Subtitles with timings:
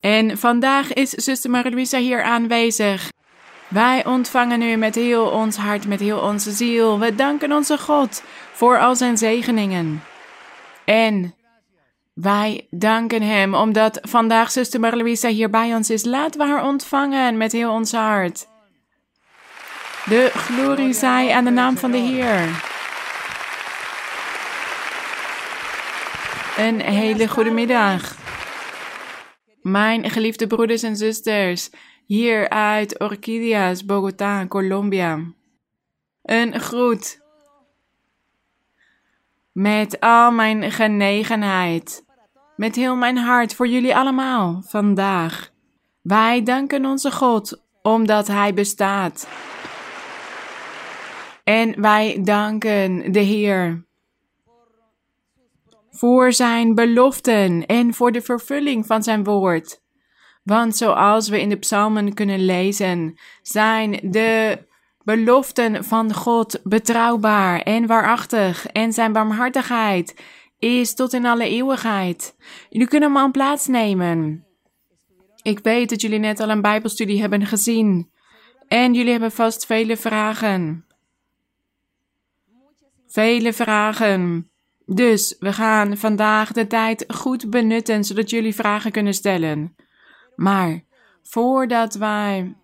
[0.00, 3.08] En vandaag is zuster Marie-Louisa hier aanwezig.
[3.68, 6.98] Wij ontvangen u met heel ons hart, met heel onze ziel.
[6.98, 8.22] We danken onze God
[8.52, 10.02] voor al zijn zegeningen.
[10.84, 11.34] En
[12.14, 16.04] wij danken Hem omdat vandaag zuster Marie-Louisa hier bij ons is.
[16.04, 18.46] Laten we haar ontvangen met heel ons hart.
[20.04, 22.72] De glorie zij aan de naam van de Heer.
[26.56, 28.16] Een hele goede middag.
[29.62, 31.70] Mijn geliefde broeders en zusters,
[32.06, 35.20] hier uit Orquídeas, Bogotá, Colombia.
[36.22, 37.22] Een groet.
[39.52, 42.03] Met al mijn genegenheid.
[42.56, 45.50] Met heel mijn hart voor jullie allemaal vandaag.
[46.02, 49.28] Wij danken onze God omdat Hij bestaat.
[51.44, 53.84] En wij danken de Heer
[55.90, 59.82] voor zijn beloften en voor de vervulling van zijn woord.
[60.42, 64.58] Want zoals we in de psalmen kunnen lezen, zijn de
[65.04, 70.14] beloften van God betrouwbaar en waarachtig en zijn barmhartigheid
[70.64, 72.36] is tot in alle eeuwigheid.
[72.70, 74.44] Jullie kunnen hem aan plaats nemen.
[75.42, 78.10] Ik weet dat jullie net al een Bijbelstudie hebben gezien
[78.68, 80.86] en jullie hebben vast vele vragen.
[83.06, 84.50] Vele vragen.
[84.86, 89.76] Dus we gaan vandaag de tijd goed benutten zodat jullie vragen kunnen stellen.
[90.36, 90.84] Maar
[91.22, 92.54] voordat wij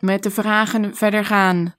[0.00, 1.74] met de vragen verder gaan,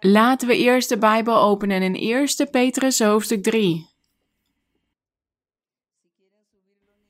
[0.00, 3.94] laten we eerst de Bijbel openen in 1 Petrus hoofdstuk 3.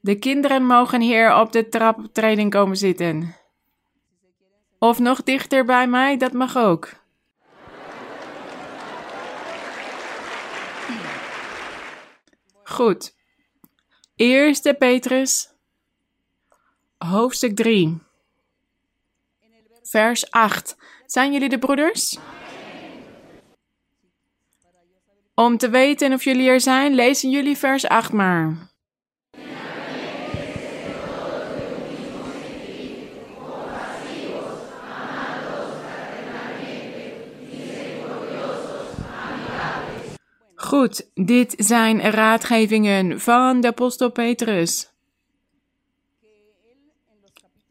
[0.01, 3.37] De kinderen mogen hier op de traptreding komen zitten.
[4.79, 7.05] Of nog dichter bij mij, dat mag ook.
[12.63, 13.15] Goed.
[14.17, 15.55] Eerste Petrus,
[16.99, 17.99] hoofdstuk 3,
[19.83, 20.77] vers 8.
[21.07, 22.19] Zijn jullie de broeders?
[25.39, 28.57] Om te weten of jullie er zijn, lezen jullie vers 8 maar.
[40.55, 44.93] Goed, dit zijn raadgevingen van de apostel Petrus.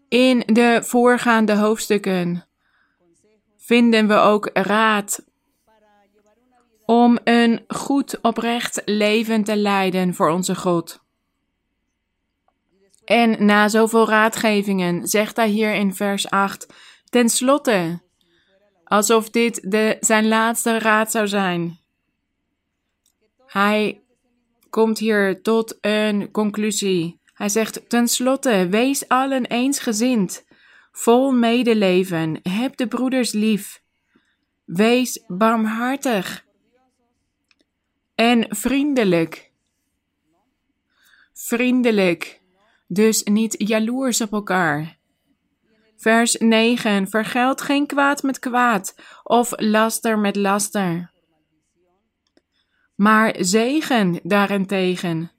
[0.10, 2.48] In de voorgaande hoofdstukken
[3.58, 5.26] vinden we ook raad
[6.86, 11.04] om een goed oprecht leven te leiden voor onze God.
[13.06, 16.74] En na zoveel raadgevingen zegt hij hier in vers 8,
[17.10, 18.02] ten slotte,
[18.84, 21.80] alsof dit de, zijn laatste raad zou zijn.
[23.46, 24.02] Hij
[24.70, 27.20] komt hier tot een conclusie.
[27.34, 30.46] Hij zegt tenslotte: wees allen eensgezind,
[30.92, 33.82] vol medeleven, heb de broeders lief,
[34.66, 36.45] wees barmhartig
[38.16, 39.52] en vriendelijk.
[41.34, 42.42] Vriendelijk,
[42.88, 44.98] dus niet jaloers op elkaar.
[45.98, 51.14] Vers 9: Vergeld geen kwaad met kwaad of laster met laster
[52.96, 55.32] maar zegen daarentegen,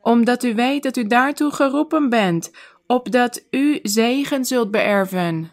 [0.00, 2.50] omdat u weet dat u daartoe geroepen bent,
[2.86, 5.52] opdat u zegen zult beërven.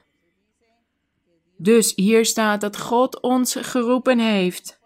[1.58, 4.80] Dus hier staat dat God ons geroepen heeft,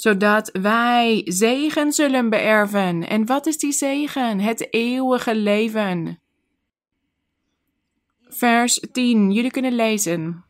[0.00, 3.08] zodat wij zegen zullen beërven.
[3.08, 4.40] En wat is die zegen?
[4.40, 6.20] Het eeuwige leven.
[8.28, 10.44] Vers 10, jullie kunnen lezen.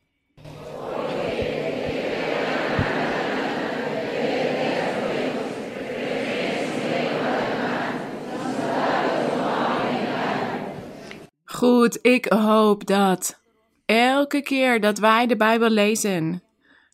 [11.44, 13.40] Goed, ik hoop dat
[13.86, 16.42] elke keer dat wij de Bijbel lezen,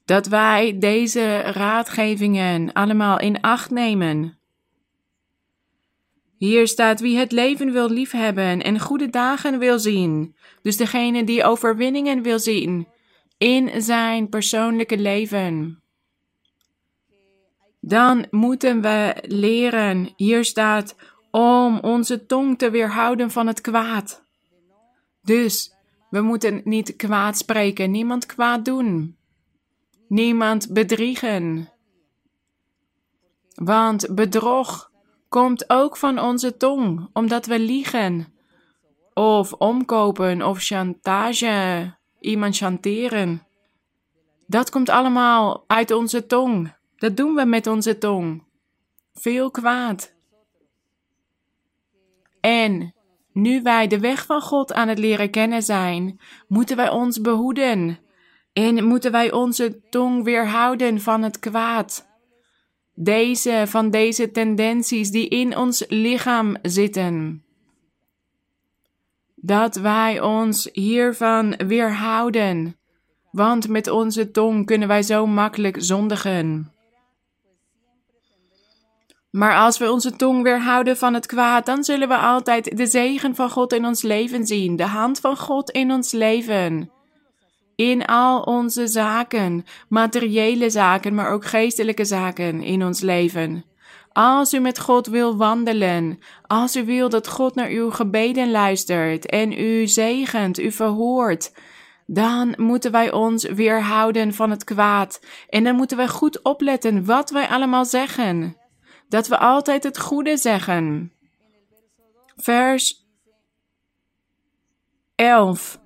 [0.06, 4.38] dat wij deze raadgevingen allemaal in acht nemen.
[6.38, 10.36] Hier staat wie het leven wil liefhebben en goede dagen wil zien.
[10.62, 12.88] Dus degene die overwinningen wil zien
[13.38, 15.80] in zijn persoonlijke leven.
[17.80, 20.96] Dan moeten we leren, hier staat,
[21.30, 24.24] om onze tong te weerhouden van het kwaad.
[25.22, 25.74] Dus
[26.10, 29.16] we moeten niet kwaad spreken, niemand kwaad doen,
[30.08, 31.70] niemand bedriegen.
[33.54, 34.90] Want bedrog
[35.28, 38.34] komt ook van onze tong, omdat we liegen.
[39.14, 43.46] of omkopen of chantage, iemand chanteren.
[44.46, 46.74] Dat komt allemaal uit onze tong.
[46.96, 48.44] Dat doen we met onze tong.
[49.14, 50.14] Veel kwaad.
[52.40, 52.94] En
[53.32, 57.98] nu wij de weg van God aan het leren kennen zijn, moeten wij ons behoeden.
[58.56, 62.06] En moeten wij onze tong weerhouden van het kwaad.
[62.94, 67.44] Deze, van deze tendenties die in ons lichaam zitten.
[69.34, 72.76] Dat wij ons hiervan weerhouden.
[73.30, 76.72] Want met onze tong kunnen wij zo makkelijk zondigen.
[79.30, 83.34] Maar als we onze tong weerhouden van het kwaad, dan zullen we altijd de zegen
[83.34, 86.90] van God in ons leven zien, de hand van God in ons leven.
[87.76, 93.64] In al onze zaken, materiële zaken, maar ook geestelijke zaken in ons leven.
[94.12, 99.26] Als u met God wil wandelen, als u wil dat God naar uw gebeden luistert
[99.26, 101.52] en u zegent, u verhoort,
[102.06, 105.20] dan moeten wij ons weerhouden van het kwaad.
[105.48, 108.56] En dan moeten wij goed opletten wat wij allemaal zeggen
[109.08, 111.12] dat we altijd het goede zeggen.
[112.36, 113.06] Vers
[115.14, 115.84] 11.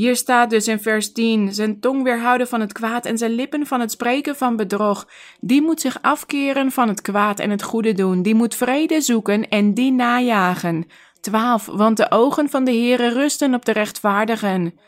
[0.00, 3.66] Hier staat dus in vers 10: Zijn tong weerhouden van het kwaad en zijn lippen
[3.66, 5.08] van het spreken van bedrog.
[5.40, 8.22] Die moet zich afkeren van het kwaad en het goede doen.
[8.22, 10.86] Die moet vrede zoeken en die najagen.
[11.20, 11.66] 12.
[11.66, 14.78] Want de ogen van de Heere rusten op de rechtvaardigen.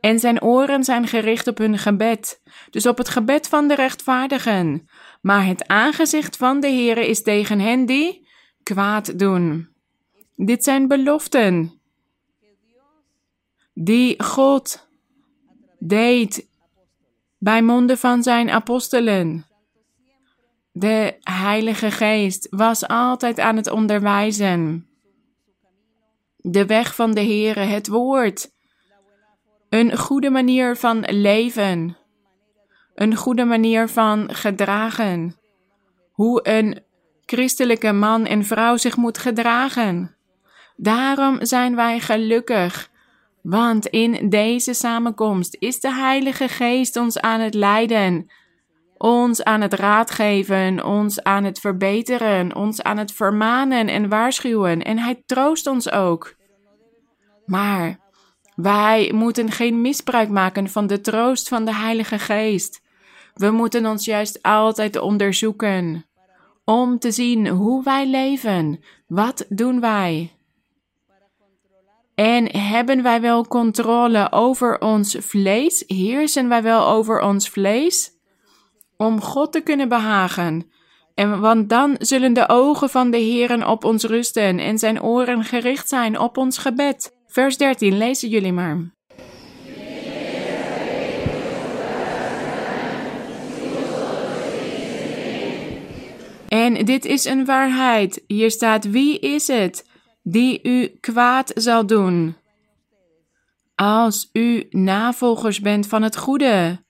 [0.00, 2.42] En zijn oren zijn gericht op hun gebed.
[2.70, 4.88] Dus op het gebed van de rechtvaardigen
[5.20, 8.28] maar het aangezicht van de Heere is tegen hen die
[8.62, 9.68] kwaad doen.
[10.34, 11.79] Dit zijn beloften
[13.80, 14.88] die God
[15.78, 16.48] deed
[17.38, 19.46] bij monden van zijn apostelen.
[20.72, 24.88] De Heilige Geest was altijd aan het onderwijzen.
[26.36, 28.50] De weg van de Heere, het woord.
[29.68, 31.98] Een goede manier van leven
[33.00, 35.36] een goede manier van gedragen.
[36.12, 36.82] Hoe een
[37.26, 40.16] christelijke man en vrouw zich moet gedragen.
[40.76, 42.89] Daarom zijn wij gelukkig,
[43.42, 48.30] want in deze samenkomst is de Heilige Geest ons aan het leiden,
[48.96, 54.98] ons aan het raadgeven, ons aan het verbeteren, ons aan het vermanen en waarschuwen, en
[54.98, 56.34] Hij troost ons ook.
[57.46, 57.98] Maar
[58.54, 62.82] wij moeten geen misbruik maken van de troost van de Heilige Geest.
[63.34, 66.06] We moeten ons juist altijd onderzoeken
[66.64, 68.80] om te zien hoe wij leven.
[69.06, 70.39] Wat doen wij?
[72.20, 75.84] En hebben wij wel controle over ons vlees?
[75.86, 78.10] Heersen wij wel over ons vlees?
[78.96, 80.70] Om God te kunnen behagen.
[81.14, 85.44] En want dan zullen de ogen van de Heeren op ons rusten en zijn oren
[85.44, 87.16] gericht zijn op ons gebed.
[87.26, 88.94] Vers 13, lezen jullie maar.
[96.48, 98.24] En dit is een waarheid.
[98.26, 99.89] Hier staat: Wie is het
[100.30, 102.36] die u kwaad zal doen?
[103.74, 106.84] Als u navolgers bent van het goede.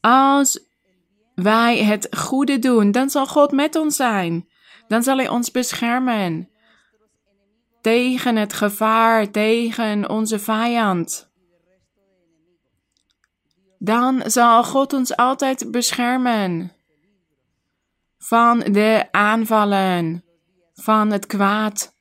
[0.00, 0.66] Als
[1.34, 4.48] wij het goede doen, dan zal God met ons zijn.
[4.88, 6.48] Dan zal Hij ons beschermen
[7.80, 11.30] tegen het gevaar, tegen onze vijand.
[13.78, 16.72] Dan zal God ons altijd beschermen
[18.18, 20.24] van de aanvallen
[20.74, 21.96] van het kwaad.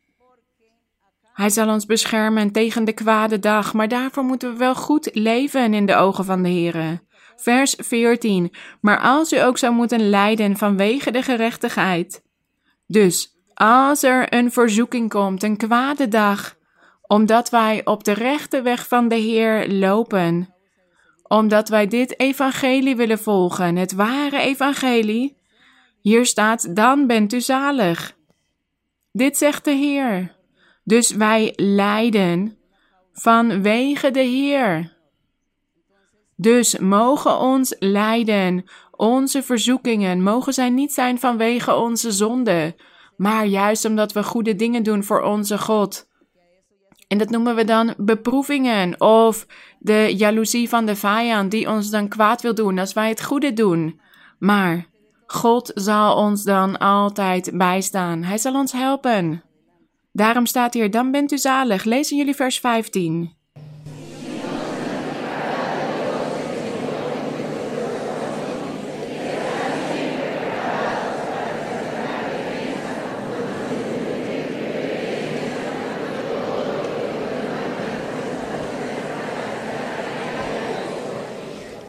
[1.37, 5.73] Hij zal ons beschermen tegen de kwade dag, maar daarvoor moeten we wel goed leven
[5.73, 7.01] in de ogen van de Heere.
[7.35, 8.53] Vers 14.
[8.81, 12.23] Maar als u ook zou moeten lijden vanwege de gerechtigheid.
[12.87, 16.55] Dus als er een verzoeking komt, een kwade dag,
[17.01, 20.53] omdat wij op de rechte weg van de Heer lopen,
[21.23, 25.37] omdat wij dit evangelie willen volgen, het ware evangelie,
[26.01, 28.15] hier staat, dan bent u zalig.
[29.11, 30.36] Dit zegt de Heer.
[30.87, 32.57] Dus wij lijden
[33.13, 34.95] vanwege de Heer.
[36.35, 42.75] Dus mogen ons lijden, onze verzoekingen, mogen zij niet zijn vanwege onze zonde,
[43.17, 46.07] maar juist omdat we goede dingen doen voor onze God.
[47.07, 49.45] En dat noemen we dan beproevingen of
[49.79, 53.53] de jaloezie van de vijand die ons dan kwaad wil doen als wij het goede
[53.53, 53.99] doen.
[54.39, 54.85] Maar
[55.25, 58.23] God zal ons dan altijd bijstaan.
[58.23, 59.41] Hij zal ons helpen.
[60.17, 61.83] Daarom staat hier, dan bent u zalig.
[61.83, 63.35] Lezen jullie vers 15.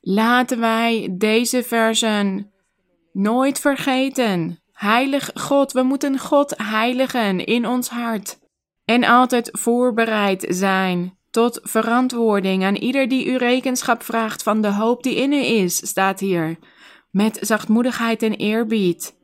[0.01, 2.53] Laten wij deze versen
[3.13, 4.58] nooit vergeten.
[4.79, 8.39] Heilig God, we moeten God heiligen in ons hart.
[8.85, 15.03] En altijd voorbereid zijn tot verantwoording aan ieder die u rekenschap vraagt van de hoop
[15.03, 16.59] die in u is, staat hier.
[17.11, 19.17] Met zachtmoedigheid en eerbied.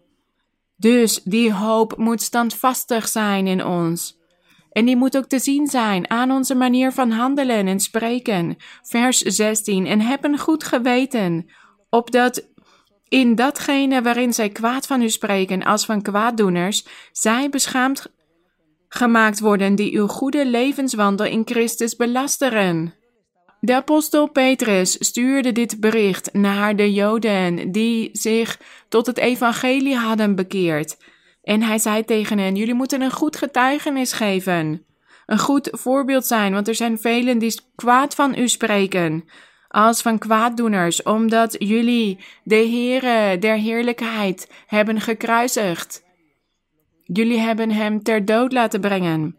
[0.77, 4.19] Dus die hoop moet standvastig zijn in ons.
[4.71, 8.57] En die moet ook te zien zijn aan onze manier van handelen en spreken.
[8.83, 9.87] Vers 16.
[9.87, 11.51] En heb een goed geweten,
[11.91, 12.53] opdat
[13.15, 18.13] in datgene waarin zij kwaad van u spreken als van kwaaddoeners, zij beschaamd
[18.89, 22.95] gemaakt worden die uw goede levenswandel in Christus belasteren.
[23.61, 30.35] De apostel Petrus stuurde dit bericht naar de Joden die zich tot het evangelie hadden
[30.35, 30.97] bekeerd.
[31.43, 34.85] En hij zei tegen hen: Jullie moeten een goed getuigenis geven.
[35.27, 39.25] Een goed voorbeeld zijn, want er zijn velen die kwaad van u spreken,
[39.75, 46.05] als van kwaaddoeners, omdat jullie de Heere der heerlijkheid hebben gekruisigd.
[47.05, 49.39] Jullie hebben hem ter dood laten brengen.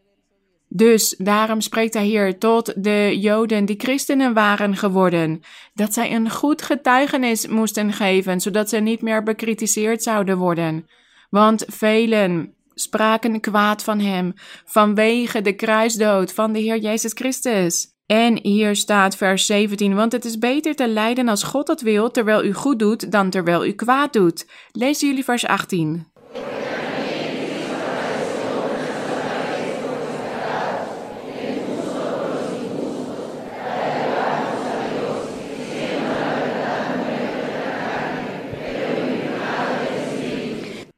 [0.68, 5.42] Dus daarom spreekt hij hier tot de Joden die christenen waren geworden,
[5.74, 10.88] dat zij een goed getuigenis moesten geven, zodat ze niet meer bekritiseerd zouden worden.
[11.30, 14.34] Want velen spraken kwaad van hem
[14.66, 17.95] vanwege de kruisdood van de Heer Jezus Christus.
[18.06, 22.12] En hier staat vers 17, want het is beter te lijden als God dat wil,
[22.12, 24.48] terwijl u goed doet, dan terwijl u kwaad doet.
[24.72, 26.14] Lezen jullie vers 18.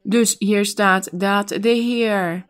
[0.02, 2.46] Dus hier staat dat de Heer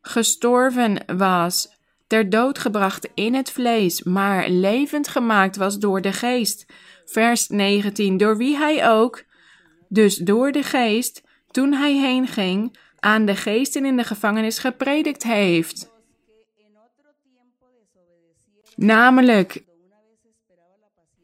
[0.00, 1.79] gestorven was,
[2.10, 6.66] ter dood gebracht in het vlees, maar levend gemaakt was door de geest.
[7.04, 9.24] Vers 19, door wie hij ook,
[9.88, 15.22] dus door de geest, toen hij heen ging, aan de geesten in de gevangenis gepredikt
[15.22, 15.92] heeft.
[18.76, 19.64] Namelijk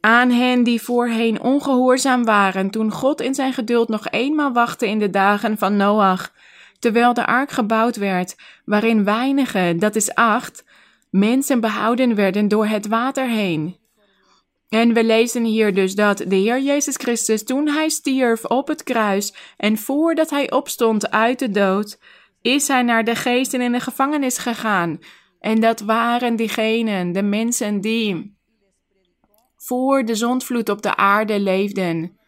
[0.01, 4.99] aan hen die voorheen ongehoorzaam waren toen God in zijn geduld nog eenmaal wachtte in
[4.99, 6.33] de dagen van Noach,
[6.79, 10.65] terwijl de ark gebouwd werd, waarin weinigen, dat is acht,
[11.19, 13.77] mensen behouden werden door het water heen.
[14.69, 18.83] En we lezen hier dus dat de Heer Jezus Christus toen hij stierf op het
[18.83, 21.99] kruis en voordat hij opstond uit de dood,
[22.43, 24.99] is hij naar de geesten in de gevangenis gegaan.
[25.41, 28.37] En dat waren diegenen, de mensen die
[29.57, 32.19] voor de zondvloed op de aarde leefden.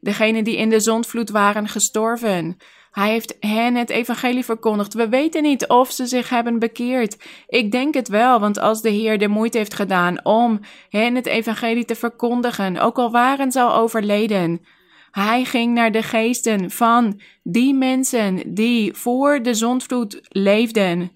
[0.00, 2.56] Degenen die in de zondvloed waren gestorven.
[2.96, 4.94] Hij heeft hen het evangelie verkondigd.
[4.94, 7.16] We weten niet of ze zich hebben bekeerd.
[7.48, 11.26] Ik denk het wel, want als de Heer de moeite heeft gedaan om hen het
[11.26, 14.60] evangelie te verkondigen, ook al waren ze al overleden,
[15.10, 21.10] hij ging naar de geesten van die mensen die voor de zondvloed leefden.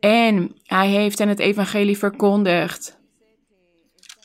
[0.00, 2.98] En hij heeft hen het evangelie verkondigd.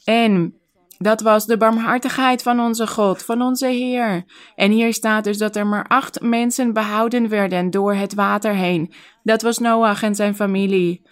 [0.04, 0.60] En
[0.98, 4.26] dat was de barmhartigheid van onze God, van onze Heer.
[4.56, 8.94] En hier staat dus dat er maar acht mensen behouden werden door het water heen.
[9.24, 11.08] Dat was Noach en zijn familie.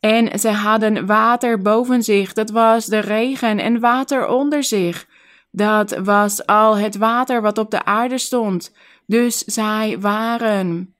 [0.00, 5.06] En ze hadden water boven zich, dat was de regen, en water onder zich.
[5.50, 8.72] Dat was al het water wat op de aarde stond.
[9.06, 10.94] Dus zij waren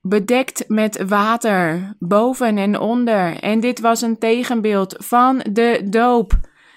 [0.00, 3.40] bedekt met water, boven en onder.
[3.40, 6.32] En dit was een tegenbeeld van de doop.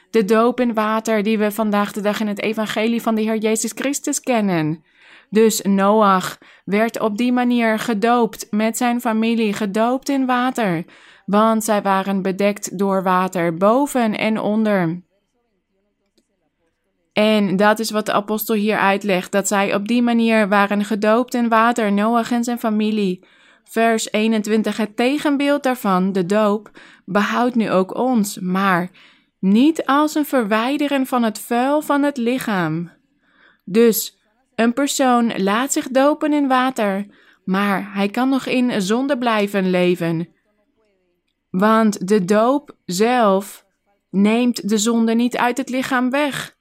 [0.09, 3.37] De doop in water die we vandaag de dag in het evangelie van de Heer
[3.37, 4.83] Jezus Christus kennen.
[5.29, 10.85] Dus Noach werd op die manier gedoopt met zijn familie, gedoopt in water,
[11.25, 15.01] want zij waren bedekt door water boven en onder.
[17.13, 21.33] En dat is wat de apostel hier uitlegt, dat zij op die manier waren gedoopt
[21.33, 23.25] in water, Noach en zijn familie.
[23.63, 26.71] Vers 21, het tegenbeeld daarvan, de doop,
[27.05, 28.89] behoudt nu ook ons, maar
[29.39, 32.91] niet als een verwijderen van het vuil van het lichaam.
[33.65, 34.19] Dus
[34.55, 37.05] een persoon laat zich dopen in water,
[37.45, 40.27] maar hij kan nog in zonde blijven leven.
[41.49, 43.65] Want de doop zelf
[44.09, 46.55] neemt de zonde niet uit het lichaam weg.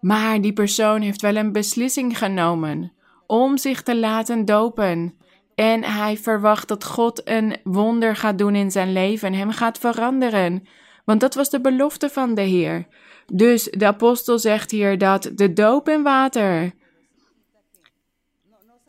[0.00, 2.92] Maar die persoon heeft wel een beslissing genomen
[3.26, 5.14] om zich te laten dopen.
[5.54, 10.66] En hij verwacht dat God een wonder gaat doen in zijn leven, hem gaat veranderen.
[11.04, 12.86] Want dat was de belofte van de Heer.
[13.32, 16.72] Dus de apostel zegt hier dat de doop in water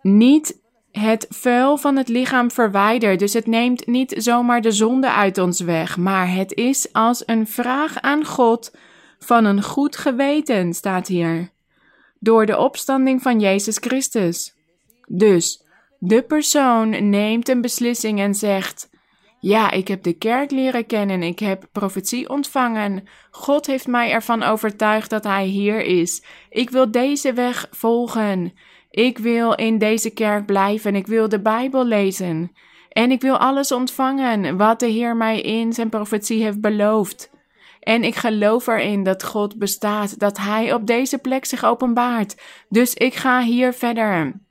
[0.02, 0.60] niet
[0.92, 3.20] het vuil van het lichaam verwijdert.
[3.20, 7.48] Dus het neemt niet zomaar de zonde uit ons weg, maar het is als een
[7.48, 8.72] vraag aan God
[9.20, 11.50] van een goed geweten, staat hier.
[12.20, 14.56] Door de opstanding van Jezus Christus.
[15.08, 15.66] Dus
[16.00, 18.90] de persoon neemt een beslissing en zegt:
[19.40, 23.08] Ja, ik heb de kerk leren kennen, ik heb profetie ontvangen.
[23.32, 26.24] God heeft mij ervan overtuigd dat Hij hier is.
[26.50, 28.54] Ik wil deze weg volgen.
[28.90, 30.96] Ik wil in deze kerk blijven.
[30.96, 32.52] Ik wil de Bijbel lezen.
[32.90, 37.30] En ik wil alles ontvangen wat de Heer mij in zijn profetie heeft beloofd.
[37.88, 42.42] En ik geloof erin dat God bestaat, dat Hij op deze plek zich openbaart.
[42.70, 44.42] Dus ik ga hier verder.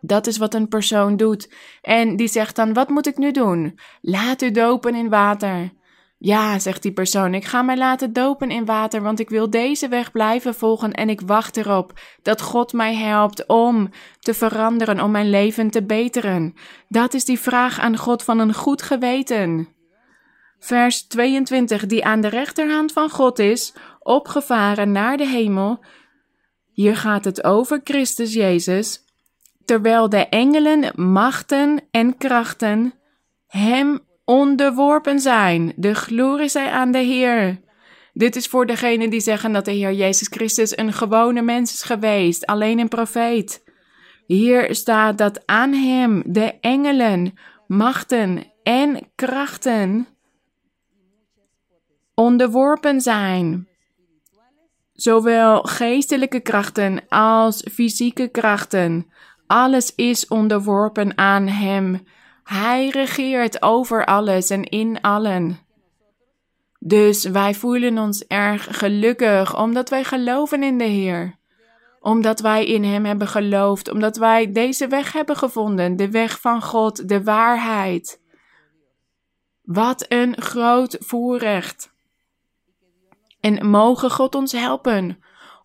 [0.00, 1.52] Dat is wat een persoon doet.
[1.82, 3.78] En die zegt dan: Wat moet ik nu doen?
[4.00, 5.72] Laat u dopen in water.
[6.18, 9.88] Ja, zegt die persoon, ik ga mij laten dopen in water, want ik wil deze
[9.88, 11.92] weg blijven volgen en ik wacht erop
[12.22, 16.54] dat God mij helpt om te veranderen, om mijn leven te beteren.
[16.88, 19.73] Dat is die vraag aan God van een goed geweten.
[20.64, 25.84] Vers 22, die aan de rechterhand van God is, opgevaren naar de hemel.
[26.72, 29.04] Hier gaat het over Christus Jezus,
[29.64, 32.94] terwijl de engelen, machten en krachten
[33.46, 35.72] hem onderworpen zijn.
[35.76, 37.60] De glorie zij aan de Heer.
[38.12, 41.82] Dit is voor degenen die zeggen dat de Heer Jezus Christus een gewone mens is
[41.82, 43.62] geweest, alleen een profeet.
[44.26, 50.13] Hier staat dat aan hem de engelen, machten en krachten
[52.14, 53.68] onderworpen zijn.
[54.92, 59.10] Zowel geestelijke krachten als fysieke krachten.
[59.46, 62.06] Alles is onderworpen aan hem.
[62.44, 65.58] Hij regeert over alles en in allen.
[66.78, 71.36] Dus wij voelen ons erg gelukkig omdat wij geloven in de Heer.
[72.00, 76.62] Omdat wij in Hem hebben geloofd, omdat wij deze weg hebben gevonden, de weg van
[76.62, 78.20] God, de waarheid.
[79.62, 81.93] Wat een groot voorrecht.
[83.44, 85.18] En mogen God ons helpen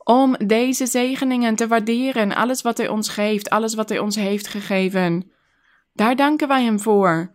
[0.03, 4.47] om deze zegeningen te waarderen, alles wat Hij ons geeft, alles wat Hij ons heeft
[4.47, 5.31] gegeven.
[5.93, 7.31] Daar danken wij Hem voor.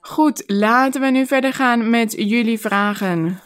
[0.00, 3.40] Goed, laten we nu verder gaan met jullie vragen.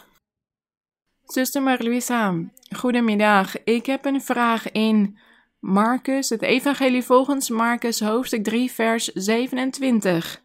[1.23, 2.35] Zuster Marluisa,
[2.75, 3.63] goedemiddag.
[3.63, 5.17] Ik heb een vraag in
[5.59, 10.41] Marcus, het Evangelie volgens Marcus, hoofdstuk 3, vers 27.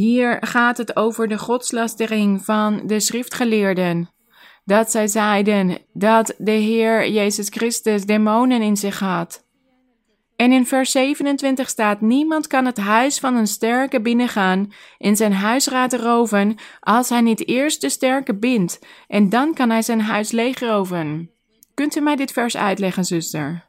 [0.00, 4.10] Hier gaat het over de godslastering van de schriftgeleerden.
[4.64, 9.44] Dat zij zeiden dat de Heer Jezus Christus demonen in zich had.
[10.36, 15.32] En in vers 27 staat: Niemand kan het huis van een sterke binnengaan en zijn
[15.32, 20.30] huisraad roven, als hij niet eerst de sterke bindt, en dan kan hij zijn huis
[20.30, 21.30] leegroven.
[21.74, 23.68] Kunt u mij dit vers uitleggen, zuster?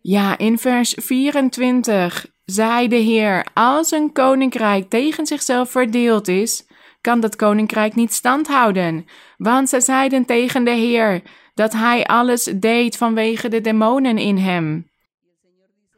[0.00, 6.66] Ja, in vers 24 zei de Heer: Als een koninkrijk tegen zichzelf verdeeld is,
[7.00, 9.06] kan dat koninkrijk niet standhouden.
[9.36, 11.22] Want ze zeiden tegen de Heer:
[11.54, 14.90] dat hij alles deed vanwege de demonen in hem.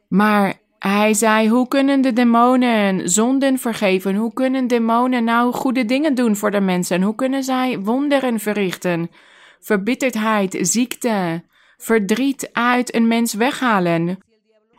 [0.07, 4.15] Maar hij zei: Hoe kunnen de demonen zonden vergeven?
[4.15, 7.01] Hoe kunnen demonen nou goede dingen doen voor de mensen?
[7.01, 9.09] Hoe kunnen zij wonderen verrichten?
[9.59, 11.43] Verbitterdheid, ziekte,
[11.77, 14.19] verdriet uit een mens weghalen.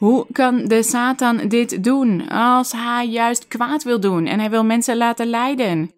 [0.01, 4.65] Hoe kan de Satan dit doen als hij juist kwaad wil doen en hij wil
[4.65, 5.93] mensen laten lijden?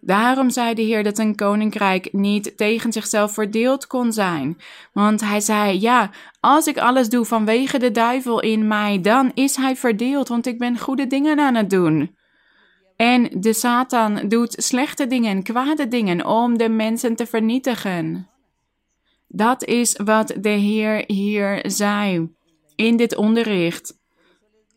[0.00, 4.56] Daarom zei de Heer dat een koninkrijk niet tegen zichzelf verdeeld kon zijn.
[4.92, 9.56] Want hij zei: Ja, als ik alles doe vanwege de duivel in mij, dan is
[9.56, 12.16] hij verdeeld, want ik ben goede dingen aan het doen.
[12.96, 18.28] En de Satan doet slechte dingen, kwade dingen om de mensen te vernietigen.
[19.28, 22.38] Dat is wat de Heer hier zei
[22.80, 23.98] in dit onderricht.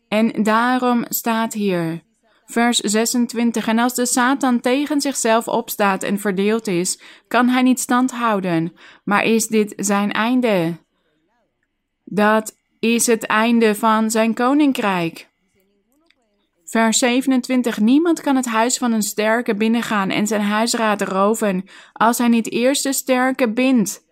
[0.08, 2.02] En daarom staat hier:
[2.46, 3.66] Vers 26.
[3.66, 8.72] En als de Satan tegen zichzelf opstaat en verdeeld is, kan hij niet stand houden.
[9.04, 10.76] Maar is dit zijn einde?
[12.04, 15.32] Dat is het einde van zijn koninkrijk.
[16.64, 17.78] Vers 27.
[17.78, 22.50] Niemand kan het huis van een sterke binnengaan en zijn huisraad roven, als hij niet
[22.50, 24.03] eerst de sterke bindt.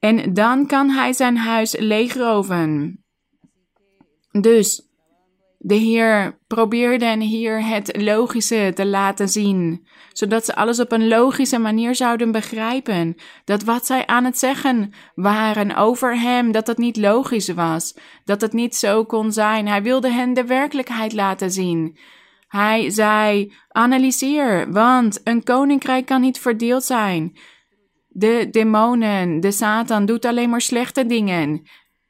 [0.00, 2.98] En dan kan hij zijn huis leegroven.
[4.30, 4.88] Dus
[5.58, 11.58] de Heer probeerde hier het logische te laten zien, zodat ze alles op een logische
[11.58, 13.14] manier zouden begrijpen.
[13.44, 18.40] Dat wat zij aan het zeggen waren over Hem, dat het niet logisch was, dat
[18.40, 19.68] het niet zo kon zijn.
[19.68, 21.98] Hij wilde hen de werkelijkheid laten zien.
[22.48, 27.36] Hij zei: Analyseer, want een koninkrijk kan niet verdeeld zijn.
[28.12, 31.62] De demonen, de Satan doet alleen maar slechte dingen.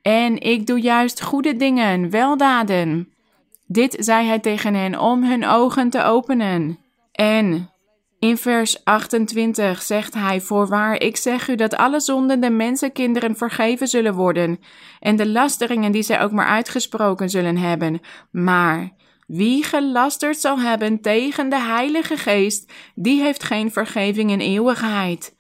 [0.03, 3.13] En ik doe juist goede dingen, weldaden.
[3.67, 6.79] Dit zei hij tegen hen om hun ogen te openen.
[7.13, 7.71] En
[8.19, 13.89] in vers 28 zegt hij: Voorwaar, ik zeg u dat alle zonden de mensenkinderen vergeven
[13.89, 14.59] zullen worden,
[15.01, 18.01] en de lasteringen die zij ook maar uitgesproken zullen hebben.
[18.31, 18.91] Maar
[19.27, 25.39] wie gelasterd zal hebben tegen de Heilige Geest, die heeft geen vergeving in eeuwigheid.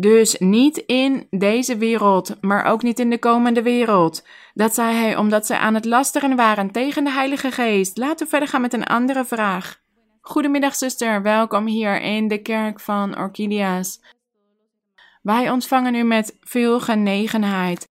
[0.00, 4.26] Dus niet in deze wereld, maar ook niet in de komende wereld.
[4.54, 7.96] Dat zei hij omdat zij aan het lasteren waren tegen de Heilige Geest.
[7.96, 9.80] Laten we verder gaan met een andere vraag.
[10.20, 11.22] Goedemiddag, zuster.
[11.22, 14.00] Welkom hier in de kerk van Orchidea's.
[15.22, 17.88] Wij ontvangen u met veel genegenheid.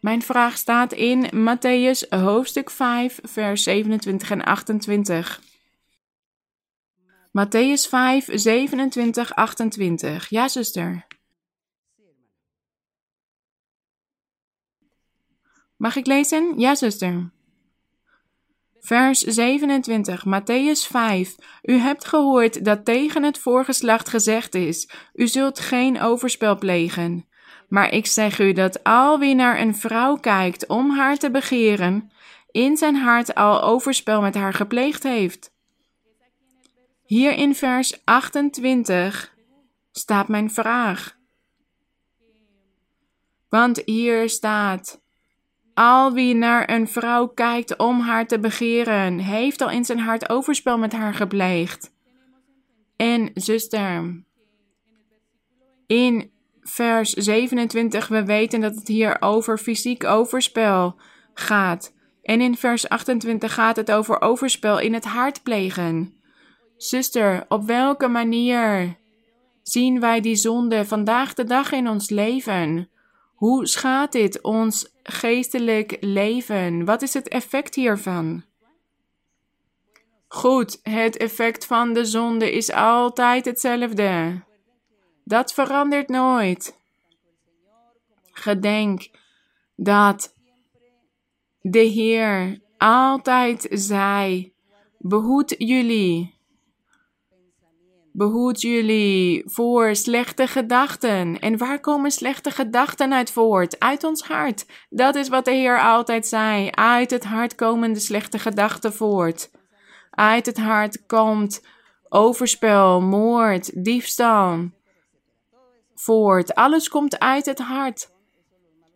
[0.00, 5.40] Mijn vraag staat in Matthäus hoofdstuk 5, vers 27 en 28.
[7.36, 10.30] Matthäus 5, 27, 28.
[10.30, 11.06] Ja, zuster.
[15.76, 16.58] Mag ik lezen?
[16.58, 17.30] Ja, zuster.
[18.80, 21.36] Vers 27, Matthäus 5.
[21.62, 27.26] U hebt gehoord dat tegen het voorgeslacht gezegd is: U zult geen overspel plegen.
[27.68, 32.10] Maar ik zeg u dat al wie naar een vrouw kijkt om haar te begeren,
[32.50, 35.54] in zijn hart al overspel met haar gepleegd heeft.
[37.06, 39.34] Hier in vers 28
[39.92, 41.16] staat mijn vraag.
[43.48, 45.00] Want hier staat:
[45.74, 50.28] Al wie naar een vrouw kijkt om haar te begeren, heeft al in zijn hart
[50.28, 51.92] overspel met haar gepleegd.
[52.96, 54.24] En zuster,
[55.86, 56.30] in
[56.62, 60.96] vers 27, we weten dat het hier over fysiek overspel
[61.34, 61.94] gaat.
[62.22, 66.15] En in vers 28 gaat het over overspel in het hart plegen.
[66.76, 68.96] Zuster, op welke manier
[69.62, 72.90] zien wij die zonde vandaag de dag in ons leven?
[73.34, 76.84] Hoe schaadt dit ons geestelijk leven?
[76.84, 78.44] Wat is het effect hiervan?
[80.28, 84.42] Goed, het effect van de zonde is altijd hetzelfde.
[85.24, 86.78] Dat verandert nooit.
[88.30, 89.10] Gedenk
[89.76, 90.34] dat
[91.60, 94.52] de Heer altijd zei:
[94.98, 96.35] behoed jullie.
[98.16, 101.38] Behoed jullie voor slechte gedachten.
[101.38, 103.80] En waar komen slechte gedachten uit voort?
[103.80, 104.66] Uit ons hart.
[104.90, 106.70] Dat is wat de Heer altijd zei.
[106.70, 109.50] Uit het hart komen de slechte gedachten voort.
[110.10, 111.66] Uit het hart komt
[112.08, 114.70] overspel, moord, diefstal,
[115.94, 116.54] voort.
[116.54, 118.10] Alles komt uit het hart.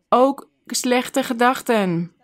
[0.09, 2.15] Ook slechte gedachten.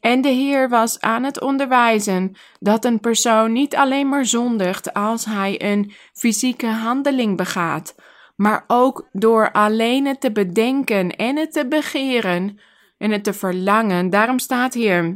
[0.00, 5.24] En de Heer was aan het onderwijzen dat een persoon niet alleen maar zondigt als
[5.24, 7.94] hij een fysieke handeling begaat,
[8.36, 12.58] maar ook door alleen het te bedenken en het te begeren
[12.98, 14.10] en het te verlangen.
[14.10, 15.14] Daarom staat hier: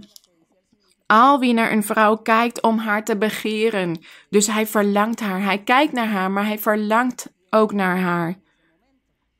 [1.06, 3.98] al wie naar een vrouw kijkt om haar te begeren.
[4.30, 5.42] Dus hij verlangt haar.
[5.42, 8.42] Hij kijkt naar haar, maar hij verlangt ook naar haar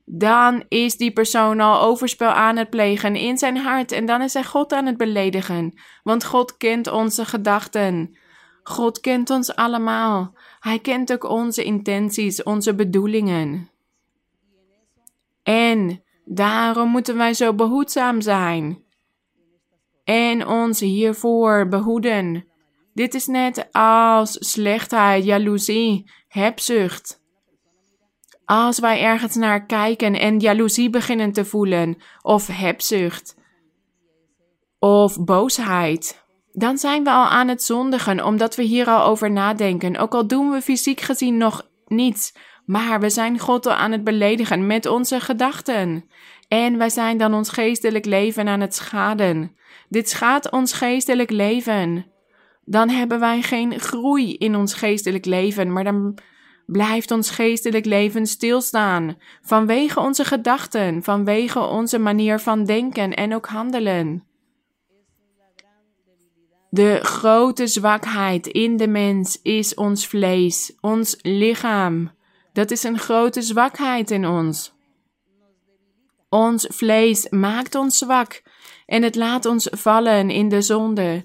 [0.04, 4.34] dan is die persoon al overspel aan het plegen in zijn hart en dan is
[4.34, 5.80] hij God aan het beledigen.
[6.02, 8.18] Want God kent onze gedachten.
[8.62, 10.34] God kent ons allemaal.
[10.60, 13.70] Hij kent ook onze intenties, onze bedoelingen.
[15.42, 18.82] En daarom moeten wij zo behoedzaam zijn.
[20.04, 22.46] En ons hiervoor behoeden.
[22.94, 27.23] Dit is net als slechtheid, jaloezie, hebzucht.
[28.44, 33.36] Als wij ergens naar kijken en jaloezie beginnen te voelen, of hebzucht,
[34.78, 39.96] of boosheid, dan zijn we al aan het zondigen, omdat we hier al over nadenken.
[39.96, 42.32] Ook al doen we fysiek gezien nog niets,
[42.66, 46.04] maar we zijn God al aan het beledigen met onze gedachten.
[46.48, 49.56] En wij zijn dan ons geestelijk leven aan het schaden.
[49.88, 52.06] Dit schaadt ons geestelijk leven.
[52.64, 56.18] Dan hebben wij geen groei in ons geestelijk leven, maar dan
[56.66, 63.46] blijft ons geestelijk leven stilstaan, vanwege onze gedachten, vanwege onze manier van denken en ook
[63.46, 64.24] handelen.
[66.70, 72.10] De grote zwakheid in de mens is ons vlees, ons lichaam.
[72.52, 74.72] Dat is een grote zwakheid in ons.
[76.28, 78.42] Ons vlees maakt ons zwak
[78.86, 81.24] en het laat ons vallen in de zonde.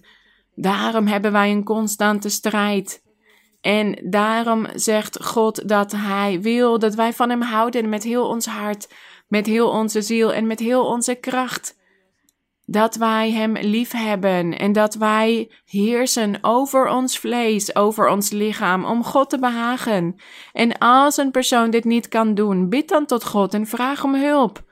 [0.55, 3.01] Daarom hebben wij een constante strijd
[3.61, 8.45] en daarom zegt God dat Hij wil dat wij van Hem houden met heel ons
[8.45, 8.93] hart,
[9.27, 11.77] met heel onze ziel en met heel onze kracht.
[12.65, 18.85] Dat wij Hem lief hebben en dat wij heersen over ons vlees, over ons lichaam,
[18.85, 20.15] om God te behagen.
[20.53, 24.15] En als een persoon dit niet kan doen, bid dan tot God en vraag om
[24.15, 24.63] hulp.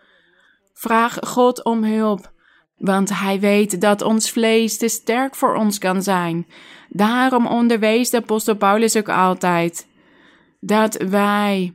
[0.73, 2.31] Vraag God om hulp.
[2.77, 6.47] Want hij weet dat ons vlees te sterk voor ons kan zijn.
[6.89, 9.87] Daarom onderwees de apostel Paulus ook altijd
[10.59, 11.73] dat wij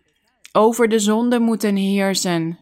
[0.53, 2.59] over de zonde moeten heersen.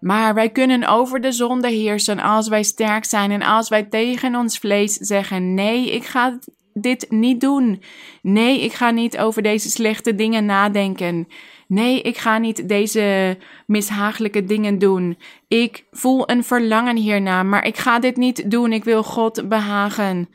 [0.00, 4.34] Maar wij kunnen over de zonde heersen als wij sterk zijn en als wij tegen
[4.34, 6.38] ons vlees zeggen: Nee, ik ga
[6.72, 7.82] dit niet doen.
[8.22, 11.28] Nee, ik ga niet over deze slechte dingen nadenken.
[11.66, 15.18] Nee, ik ga niet deze mishagelijke dingen doen.
[15.48, 18.72] Ik voel een verlangen hierna, maar ik ga dit niet doen.
[18.72, 20.28] Ik wil God behagen.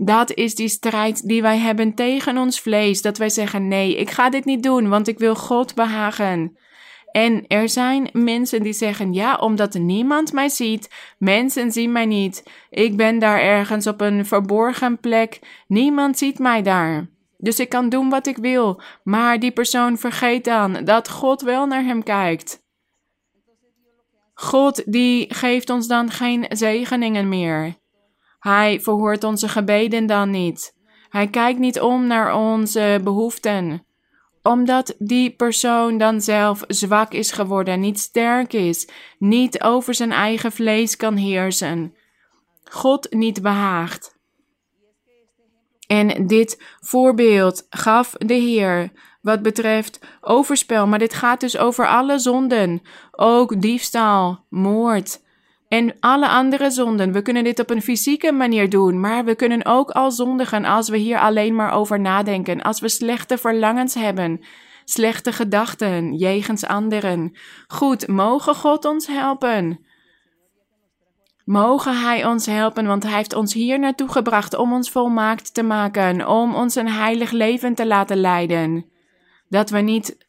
[0.00, 3.02] Dat is die strijd die wij hebben tegen ons vlees.
[3.02, 6.56] Dat wij zeggen: nee, ik ga dit niet doen, want ik wil God behagen.
[7.12, 12.42] En er zijn mensen die zeggen: ja, omdat niemand mij ziet, mensen zien mij niet.
[12.70, 17.08] Ik ben daar ergens op een verborgen plek, niemand ziet mij daar.
[17.36, 21.66] Dus ik kan doen wat ik wil, maar die persoon vergeet dan dat God wel
[21.66, 22.62] naar hem kijkt.
[24.34, 27.76] God die geeft ons dan geen zegeningen meer.
[28.38, 30.76] Hij verhoort onze gebeden dan niet.
[31.08, 33.86] Hij kijkt niet om naar onze behoeften
[34.48, 40.52] omdat die persoon dan zelf zwak is geworden, niet sterk is, niet over zijn eigen
[40.52, 41.94] vlees kan heersen,
[42.64, 44.16] God niet behaagt.
[45.86, 52.18] En dit voorbeeld gaf de Heer wat betreft overspel, maar dit gaat dus over alle
[52.18, 55.22] zonden, ook diefstal, moord,
[55.68, 57.12] en alle andere zonden.
[57.12, 60.88] We kunnen dit op een fysieke manier doen, maar we kunnen ook al zondigen als
[60.88, 62.62] we hier alleen maar over nadenken.
[62.62, 64.40] Als we slechte verlangens hebben,
[64.84, 67.36] slechte gedachten jegens anderen.
[67.66, 69.86] Goed, mogen God ons helpen.
[71.44, 75.62] Mogen Hij ons helpen, want Hij heeft ons hier naartoe gebracht om ons volmaakt te
[75.62, 78.86] maken, om ons een heilig leven te laten leiden.
[79.48, 80.26] Dat we niet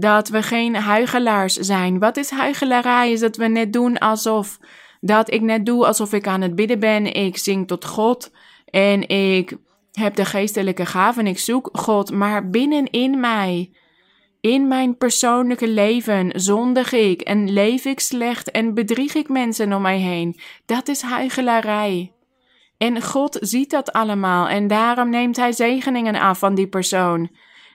[0.00, 1.98] dat we geen huigelaars zijn.
[1.98, 3.12] Wat is huigelarij?
[3.12, 4.58] Is dat we net doen alsof
[5.00, 7.14] dat ik net doe alsof ik aan het bidden ben.
[7.14, 8.32] Ik zing tot God
[8.64, 9.56] en ik
[9.92, 11.26] heb de geestelijke gaven.
[11.26, 13.70] Ik zoek God, maar binnenin mij,
[14.40, 19.82] in mijn persoonlijke leven, zondig ik en leef ik slecht en bedrieg ik mensen om
[19.82, 20.40] mij heen.
[20.66, 22.12] Dat is huigelarij.
[22.78, 27.30] En God ziet dat allemaal en daarom neemt Hij zegeningen af van die persoon.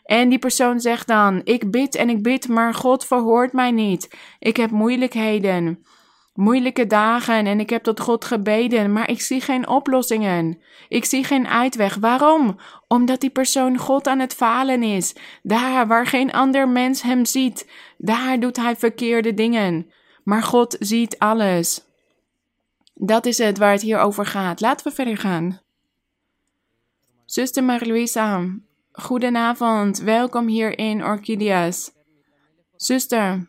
[0.05, 4.17] En die persoon zegt dan: Ik bid en ik bid, maar God verhoort mij niet.
[4.39, 5.85] Ik heb moeilijkheden,
[6.33, 10.61] moeilijke dagen en ik heb tot God gebeden, maar ik zie geen oplossingen.
[10.89, 11.95] Ik zie geen uitweg.
[11.95, 12.59] Waarom?
[12.87, 15.15] Omdat die persoon God aan het falen is.
[15.43, 19.91] Daar waar geen ander mens hem ziet, daar doet hij verkeerde dingen.
[20.23, 21.83] Maar God ziet alles.
[22.93, 24.61] Dat is het waar het hier over gaat.
[24.61, 25.59] Laten we verder gaan.
[27.25, 28.49] Zuster Marie-Louisa,
[28.97, 31.91] Goedenavond, welkom hier in Orchideas.
[32.75, 33.47] Zuster,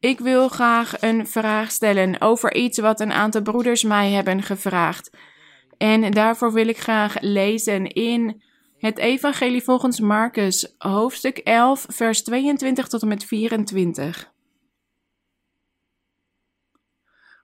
[0.00, 5.10] ik wil graag een vraag stellen over iets wat een aantal broeders mij hebben gevraagd.
[5.78, 8.42] En daarvoor wil ik graag lezen in
[8.78, 14.32] het Evangelie volgens Marcus, hoofdstuk 11, vers 22 tot en met 24.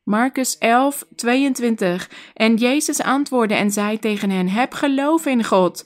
[0.05, 2.11] Marcus 11, 22.
[2.35, 5.85] En Jezus antwoordde en zei tegen hen: Heb geloof in God.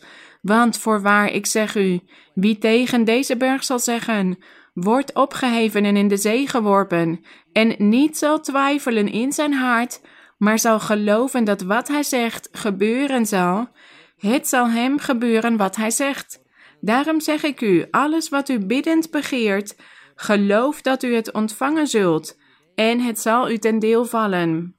[0.48, 2.00] Want voorwaar, ik zeg u,
[2.34, 4.38] wie tegen deze berg zal zeggen,
[4.74, 10.00] wordt opgeheven en in de zee geworpen, en niet zal twijfelen in zijn hart,
[10.38, 13.68] maar zal geloven dat wat hij zegt gebeuren zal,
[14.16, 16.42] het zal hem gebeuren wat hij zegt.
[16.80, 19.76] Daarom zeg ik u, alles wat u biddend begeert,
[20.14, 22.38] geloof dat u het ontvangen zult,
[22.74, 24.76] en het zal u ten deel vallen.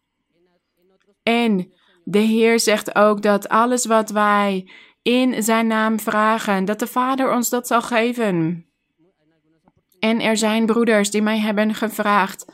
[1.24, 4.70] En de Heer zegt ook dat alles wat wij
[5.10, 8.66] in zijn naam vragen, dat de Vader ons dat zal geven.
[10.00, 12.46] En er zijn broeders die mij hebben gevraagd.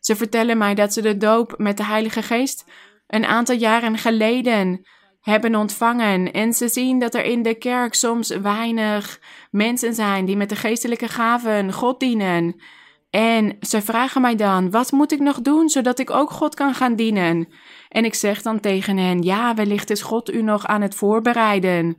[0.00, 2.64] Ze vertellen mij dat ze de doop met de Heilige Geest
[3.06, 4.86] een aantal jaren geleden
[5.20, 6.32] hebben ontvangen.
[6.32, 10.56] En ze zien dat er in de kerk soms weinig mensen zijn die met de
[10.56, 12.60] geestelijke gaven God dienen.
[13.10, 16.74] En ze vragen mij dan: wat moet ik nog doen zodat ik ook God kan
[16.74, 17.48] gaan dienen?
[17.88, 21.96] En ik zeg dan tegen hen: ja, wellicht is God u nog aan het voorbereiden.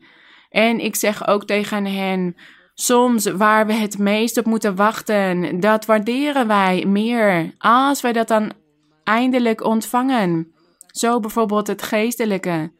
[0.50, 2.36] En ik zeg ook tegen hen:
[2.74, 8.28] soms waar we het meest op moeten wachten, dat waarderen wij meer als wij dat
[8.28, 8.52] dan
[9.04, 10.52] eindelijk ontvangen.
[10.88, 12.72] Zo bijvoorbeeld het geestelijke.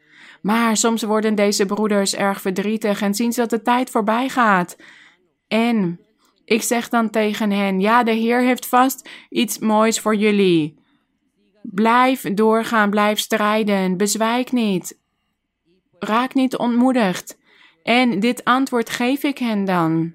[0.42, 4.78] Maar soms worden deze broeders erg verdrietig en zien ze dat de tijd voorbij gaat.
[5.48, 6.00] En
[6.46, 10.86] ik zeg dan tegen hen: Ja, de Heer heeft vast iets moois voor jullie.
[11.72, 15.00] Blijf doorgaan, blijf strijden, bezwijk niet.
[16.00, 17.38] Raak niet ontmoedigd.
[17.84, 20.14] En dit antwoord geef ik hen dan.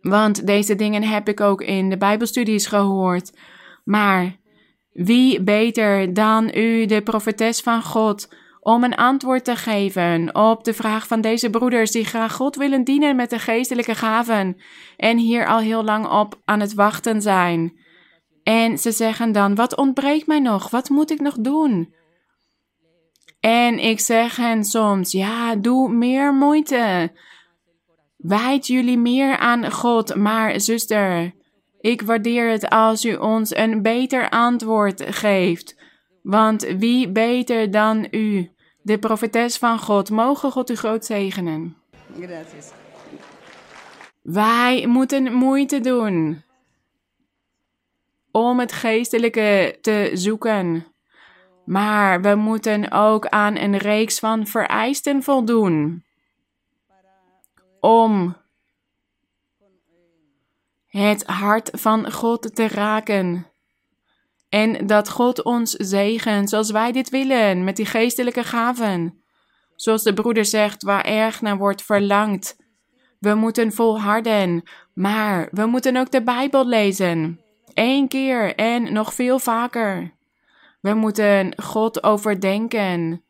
[0.00, 3.38] Want deze dingen heb ik ook in de Bijbelstudies gehoord.
[3.84, 4.36] Maar
[4.98, 10.74] Wie beter dan u, de profetes van God, om een antwoord te geven op de
[10.74, 14.56] vraag van deze broeders die graag God willen dienen met de geestelijke gaven
[14.96, 17.77] en hier al heel lang op aan het wachten zijn.
[18.48, 20.70] En ze zeggen dan: Wat ontbreekt mij nog?
[20.70, 21.94] Wat moet ik nog doen?
[23.40, 27.12] En ik zeg hen soms: Ja, doe meer moeite.
[28.16, 31.34] Wijd jullie meer aan God, maar zuster,
[31.80, 35.76] ik waardeer het als u ons een beter antwoord geeft.
[36.22, 38.50] Want wie beter dan u,
[38.82, 41.76] de profetes van God, mogen God u groot zegenen.
[42.16, 42.70] Gracias.
[44.22, 46.46] Wij moeten moeite doen
[48.32, 50.86] om het geestelijke te zoeken.
[51.64, 56.04] Maar we moeten ook aan een reeks van vereisten voldoen
[57.80, 58.36] om
[60.86, 63.46] het hart van God te raken.
[64.48, 69.22] En dat God ons zegent zoals wij dit willen, met die geestelijke gaven.
[69.76, 72.56] Zoals de broeder zegt, waar erg naar wordt verlangd.
[73.18, 74.62] We moeten volharden,
[74.94, 77.40] maar we moeten ook de Bijbel lezen.
[77.78, 80.12] Eén keer en nog veel vaker.
[80.80, 83.22] We moeten God overdenken.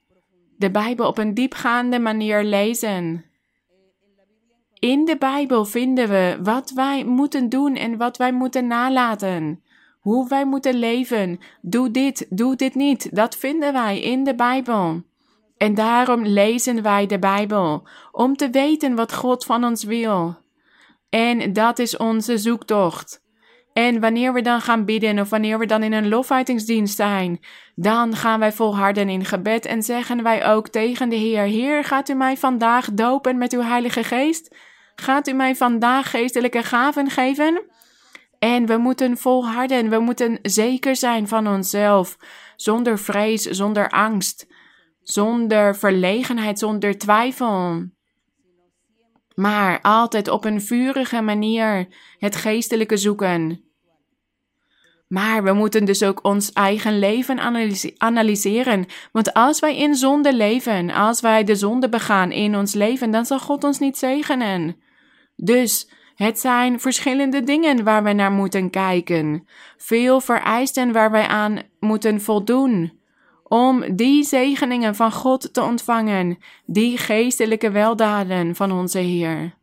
[0.57, 3.25] De Bijbel op een diepgaande manier lezen.
[4.79, 9.63] In de Bijbel vinden we wat wij moeten doen en wat wij moeten nalaten.
[10.01, 11.39] Hoe wij moeten leven.
[11.61, 13.15] Doe dit, doe dit niet.
[13.17, 15.03] Dat vinden wij in de Bijbel.
[15.57, 20.37] En daarom lezen wij de Bijbel, om te weten wat God van ons wil.
[21.09, 23.27] En dat is onze zoektocht.
[23.79, 27.41] En wanneer we dan gaan bidden of wanneer we dan in een lofuitingsdienst zijn,
[27.75, 32.09] dan gaan wij volharden in gebed en zeggen wij ook tegen de Heer: Heer, gaat
[32.09, 34.55] u mij vandaag dopen met uw Heilige Geest?
[34.95, 37.63] Gaat u mij vandaag geestelijke gaven geven?
[38.39, 42.17] En we moeten volharden, we moeten zeker zijn van onszelf,
[42.57, 44.47] zonder vrees, zonder angst,
[45.03, 47.85] zonder verlegenheid, zonder twijfel.
[49.35, 51.89] Maar altijd op een vurige manier
[52.19, 53.67] het geestelijke zoeken.
[55.09, 57.39] Maar we moeten dus ook ons eigen leven
[57.99, 58.87] analyseren.
[59.13, 63.27] Want als wij in zonde leven, als wij de zonde begaan in ons leven, dan
[63.27, 64.77] zal God ons niet zegenen.
[65.37, 71.59] Dus het zijn verschillende dingen waar we naar moeten kijken, veel vereisten waar wij aan
[71.81, 72.93] moeten voldoen,
[73.45, 79.58] om die zegeningen van God te ontvangen, die geestelijke weldaden van onze Heer.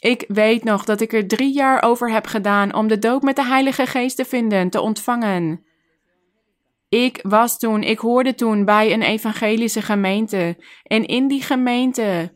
[0.00, 3.36] Ik weet nog dat ik er drie jaar over heb gedaan om de doop met
[3.36, 5.66] de Heilige Geest te vinden, te ontvangen.
[6.88, 10.56] Ik was toen, ik hoorde toen bij een evangelische gemeente.
[10.82, 12.32] En in die gemeente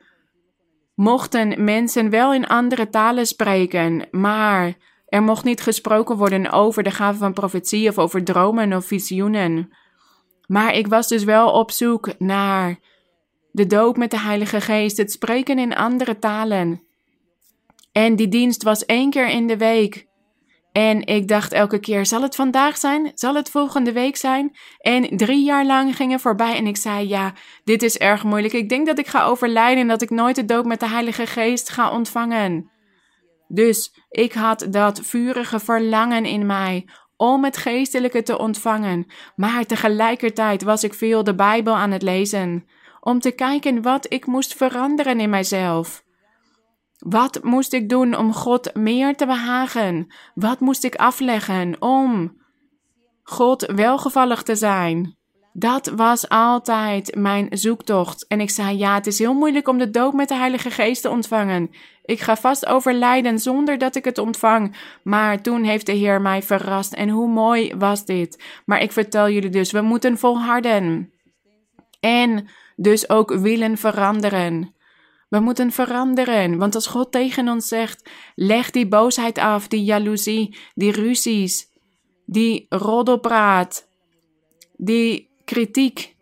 [0.94, 4.74] mochten mensen wel in andere talen spreken, maar
[5.06, 9.76] er mocht niet gesproken worden over de gave van profetie of over dromen of visioenen.
[10.46, 12.78] Maar ik was dus wel op zoek naar
[13.50, 16.82] de doop met de Heilige Geest, het spreken in andere talen.
[17.92, 20.06] En die dienst was één keer in de week.
[20.72, 23.10] En ik dacht elke keer: zal het vandaag zijn?
[23.14, 24.56] Zal het volgende week zijn?
[24.78, 27.32] En drie jaar lang gingen voorbij en ik zei: ja,
[27.64, 28.54] dit is erg moeilijk.
[28.54, 31.26] Ik denk dat ik ga overlijden en dat ik nooit de doop met de Heilige
[31.26, 32.70] Geest ga ontvangen.
[33.48, 40.62] Dus ik had dat vurige verlangen in mij om het geestelijke te ontvangen, maar tegelijkertijd
[40.62, 42.66] was ik veel de Bijbel aan het lezen,
[43.00, 46.04] om te kijken wat ik moest veranderen in mijzelf.
[47.02, 50.14] Wat moest ik doen om God meer te behagen?
[50.34, 52.36] Wat moest ik afleggen om
[53.22, 55.16] God welgevallig te zijn?
[55.52, 58.26] Dat was altijd mijn zoektocht.
[58.26, 61.02] En ik zei: Ja, het is heel moeilijk om de dood met de Heilige Geest
[61.02, 61.70] te ontvangen.
[62.04, 64.76] Ik ga vast overlijden zonder dat ik het ontvang.
[65.02, 66.92] Maar toen heeft de Heer mij verrast.
[66.92, 68.42] En hoe mooi was dit?
[68.64, 71.12] Maar ik vertel jullie dus: we moeten volharden.
[72.00, 74.74] En dus ook willen veranderen.
[75.32, 80.56] We moeten veranderen, want als God tegen ons zegt: leg die boosheid af, die jaloezie,
[80.74, 81.68] die ruzies,
[82.26, 83.88] die roddelpraat,
[84.76, 86.16] die kritiek.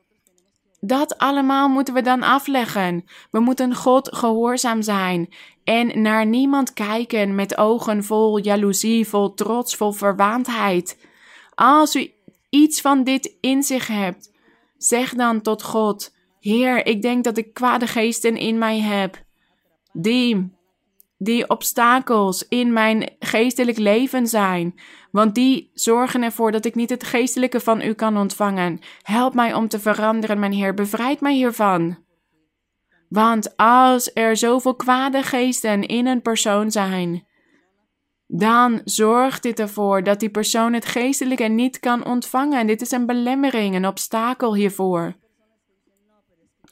[0.80, 3.04] Dat allemaal moeten we dan afleggen.
[3.30, 5.28] We moeten God gehoorzaam zijn
[5.64, 11.06] en naar niemand kijken met ogen vol jaloezie, vol trots, vol verwaandheid.
[11.54, 12.12] Als u
[12.50, 14.30] iets van dit in zich hebt,
[14.76, 19.24] zeg dan tot God: Heer, ik denk dat ik kwade geesten in mij heb,
[19.92, 20.52] die,
[21.18, 24.80] die obstakels in mijn geestelijk leven zijn,
[25.10, 28.78] want die zorgen ervoor dat ik niet het geestelijke van u kan ontvangen.
[29.02, 31.98] Help mij om te veranderen, mijn Heer, bevrijd mij hiervan.
[33.08, 37.26] Want als er zoveel kwade geesten in een persoon zijn,
[38.26, 42.58] dan zorgt dit ervoor dat die persoon het geestelijke niet kan ontvangen.
[42.58, 45.14] En dit is een belemmering, een obstakel hiervoor.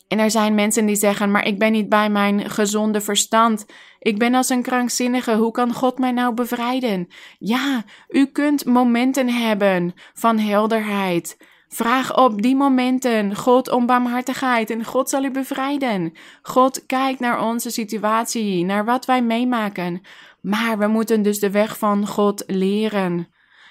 [0.09, 3.67] En er zijn mensen die zeggen: Maar ik ben niet bij mijn gezonde verstand.
[3.99, 5.37] Ik ben als een krankzinnige.
[5.37, 7.09] Hoe kan God mij nou bevrijden?
[7.39, 11.37] Ja, u kunt momenten hebben van helderheid.
[11.69, 16.13] Vraag op die momenten God om barmhartigheid en God zal u bevrijden.
[16.43, 20.01] God kijkt naar onze situatie, naar wat wij meemaken.
[20.41, 23.29] Maar we moeten dus de weg van God leren.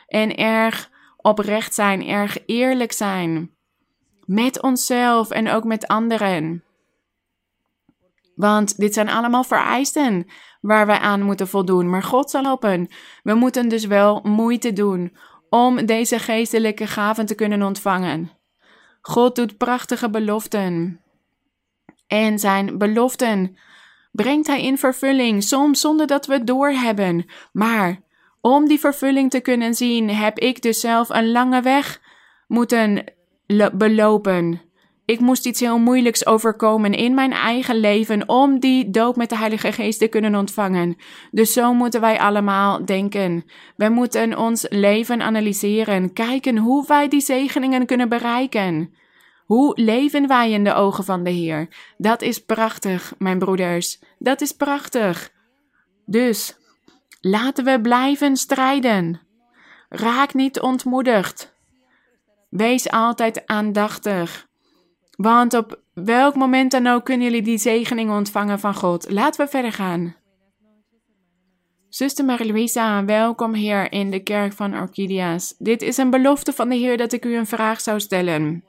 [0.07, 3.56] En erg oprecht zijn, erg eerlijk zijn.
[4.27, 6.63] Met onszelf en ook met anderen.
[8.35, 10.27] Want dit zijn allemaal vereisten
[10.61, 11.89] waar wij aan moeten voldoen.
[11.89, 12.89] Maar God zal helpen.
[13.23, 15.17] We moeten dus wel moeite doen
[15.49, 18.31] om deze geestelijke gaven te kunnen ontvangen.
[19.01, 21.01] God doet prachtige beloften.
[22.07, 23.57] En zijn beloften
[24.11, 27.25] brengt hij in vervulling, soms zonder dat we het doorhebben.
[27.51, 28.01] Maar
[28.41, 32.01] om die vervulling te kunnen zien, heb ik dus zelf een lange weg
[32.47, 33.15] moeten
[33.73, 34.61] belopen.
[35.07, 39.37] Ik moest iets heel moeilijks overkomen in mijn eigen leven om die doop met de
[39.37, 40.97] Heilige Geest te kunnen ontvangen.
[41.31, 43.45] Dus zo moeten wij allemaal denken.
[43.75, 48.93] We moeten ons leven analyseren, kijken hoe wij die zegeningen kunnen bereiken.
[49.45, 51.67] Hoe leven wij in de ogen van de Heer?
[51.97, 53.99] Dat is prachtig, mijn broeders.
[54.19, 55.31] Dat is prachtig.
[56.05, 56.57] Dus
[57.21, 59.21] laten we blijven strijden.
[59.89, 61.56] Raak niet ontmoedigd.
[62.57, 64.47] Wees altijd aandachtig.
[65.17, 69.11] Want op welk moment dan ook kunnen jullie die zegening ontvangen van God.
[69.11, 70.15] Laten we verder gaan.
[71.89, 75.55] Zuster Marie-Louisa, welkom hier in de kerk van Orchidea's.
[75.57, 78.63] Dit is een belofte van de Heer dat ik u een vraag zou stellen.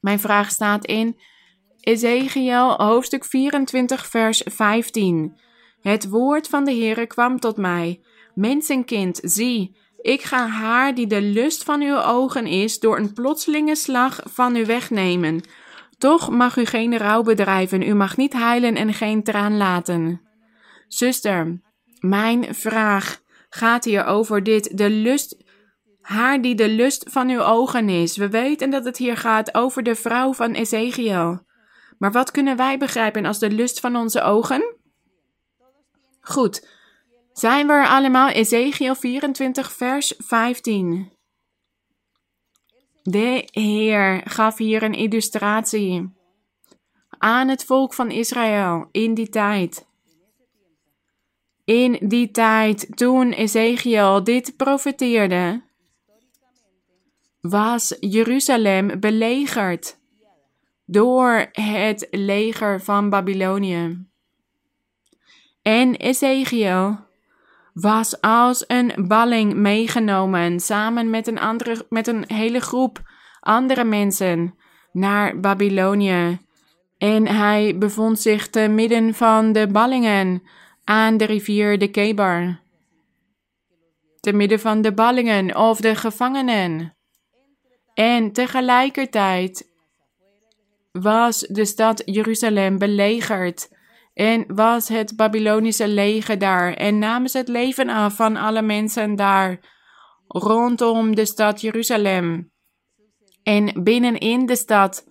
[0.00, 1.20] Mijn vraag staat in
[1.80, 5.38] Ezekiel hoofdstuk 24 vers 15.
[5.80, 8.00] Het woord van de Heere kwam tot mij.
[8.34, 13.76] Mensenkind, zie, ik ga haar die de lust van uw ogen is, door een plotselinge
[13.76, 15.40] slag van u wegnemen.
[15.98, 20.20] Toch mag u geen rouw bedrijven, u mag niet huilen en geen traan laten.
[20.88, 21.60] Zuster,
[22.00, 25.44] mijn vraag gaat hier over dit, de lust,
[26.00, 28.16] haar die de lust van uw ogen is.
[28.16, 31.46] We weten dat het hier gaat over de vrouw van Ezekiel.
[31.98, 34.76] Maar wat kunnen wij begrijpen als de lust van onze ogen?
[36.20, 36.77] Goed,
[37.38, 38.28] zijn we allemaal?
[38.28, 41.12] Ezekiel 24, vers 15.
[43.02, 46.12] De Heer gaf hier een illustratie
[47.08, 49.86] aan het volk van Israël in die tijd.
[51.64, 55.62] In die tijd, toen Ezekiel dit profeteerde,
[57.40, 59.98] was Jeruzalem belegerd
[60.84, 64.06] door het leger van Babylonië.
[65.62, 67.06] En Ezekiel
[67.80, 73.02] was als een balling meegenomen samen met een, andere, met een hele groep
[73.40, 74.54] andere mensen
[74.92, 76.40] naar Babylonië.
[76.98, 80.42] En hij bevond zich te midden van de ballingen
[80.84, 82.60] aan de rivier de Kebar.
[84.20, 86.96] Te midden van de ballingen of de gevangenen.
[87.94, 89.70] En tegelijkertijd
[90.92, 93.68] was de stad Jeruzalem belegerd
[94.18, 99.16] en was het Babylonische leger daar en namen ze het leven af van alle mensen
[99.16, 99.58] daar
[100.26, 102.50] rondom de stad Jeruzalem.
[103.42, 105.04] En binnenin de stad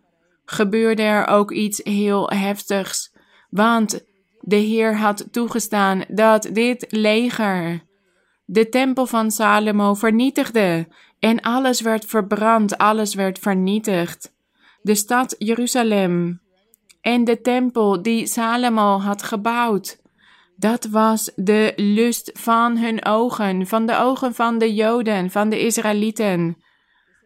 [0.45, 3.15] gebeurde er ook iets heel heftigs,
[3.49, 4.05] want
[4.39, 7.83] de Heer had toegestaan dat dit leger
[8.45, 10.87] de tempel van Salomo vernietigde
[11.19, 14.33] en alles werd verbrand, alles werd vernietigd.
[14.81, 16.45] De stad Jeruzalem
[17.07, 20.01] en de tempel die Salomo had gebouwd.
[20.55, 25.59] Dat was de lust van hun ogen, van de ogen van de Joden, van de
[25.59, 26.57] Israëlieten.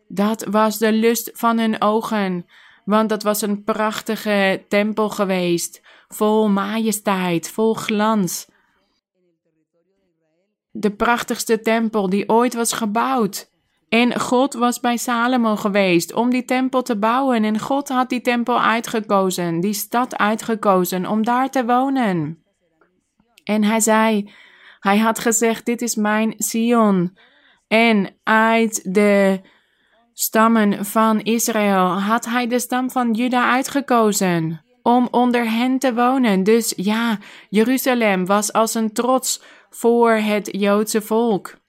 [0.07, 2.45] Dat was de lust van hun ogen,
[2.85, 8.47] want dat was een prachtige tempel geweest, vol majesteit, vol glans.
[10.71, 13.50] De prachtigste tempel die ooit was gebouwd.
[13.91, 17.43] En God was bij Salomo geweest om die tempel te bouwen.
[17.43, 22.43] En God had die tempel uitgekozen, die stad uitgekozen om daar te wonen.
[23.43, 24.31] En hij zei,
[24.79, 27.17] hij had gezegd, dit is mijn Sion.
[27.67, 29.41] En uit de
[30.13, 36.43] stammen van Israël had hij de stam van Juda uitgekozen om onder hen te wonen.
[36.43, 37.17] Dus ja,
[37.49, 41.59] Jeruzalem was als een trots voor het Joodse volk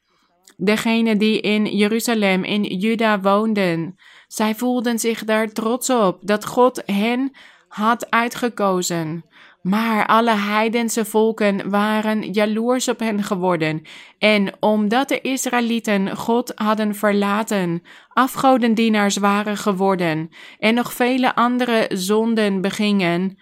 [0.57, 3.97] degenen die in Jeruzalem, in Juda woonden.
[4.27, 7.33] Zij voelden zich daar trots op dat God hen
[7.69, 9.25] had uitgekozen.
[9.63, 13.83] Maar alle heidense volken waren jaloers op hen geworden.
[14.19, 22.61] En omdat de Israëlieten God hadden verlaten, afgodendienaars waren geworden en nog vele andere zonden
[22.61, 23.39] begingen,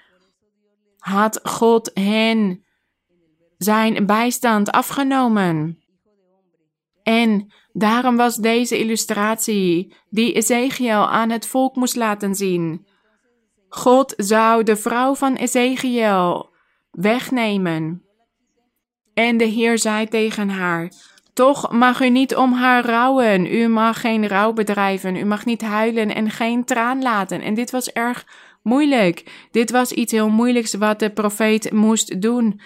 [0.98, 2.64] had God hen
[3.56, 5.79] zijn bijstand afgenomen.
[7.10, 12.86] En daarom was deze illustratie die Ezekiel aan het volk moest laten zien.
[13.68, 16.54] God zou de vrouw van Ezekiel
[16.90, 18.02] wegnemen.
[19.14, 20.92] En de Heer zei tegen haar:
[21.32, 23.54] Toch mag u niet om haar rouwen.
[23.54, 25.16] U mag geen rouw bedrijven.
[25.16, 27.40] U mag niet huilen en geen traan laten.
[27.40, 28.26] En dit was erg
[28.62, 29.46] moeilijk.
[29.50, 32.60] Dit was iets heel moeilijks wat de profeet moest doen.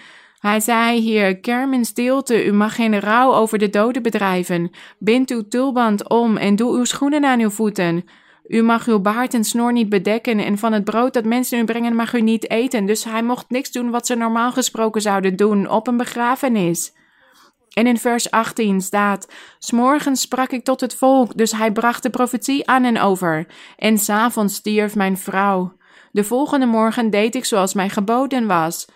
[0.45, 4.71] Hij zei hier, kerm in stilte, u mag geen rouw over de doden bedrijven.
[4.99, 8.05] Bind uw tulband om en doe uw schoenen aan uw voeten.
[8.47, 11.63] U mag uw baard en snor niet bedekken en van het brood dat mensen u
[11.63, 12.85] brengen mag u niet eten.
[12.85, 16.93] Dus hij mocht niks doen wat ze normaal gesproken zouden doen op een begrafenis.
[17.73, 22.09] En in vers 18 staat: S'morgens sprak ik tot het volk, dus hij bracht de
[22.09, 23.47] profetie aan en over.
[23.77, 25.77] En s'avonds stierf mijn vrouw.
[26.11, 28.87] De volgende morgen deed ik zoals mij geboden was.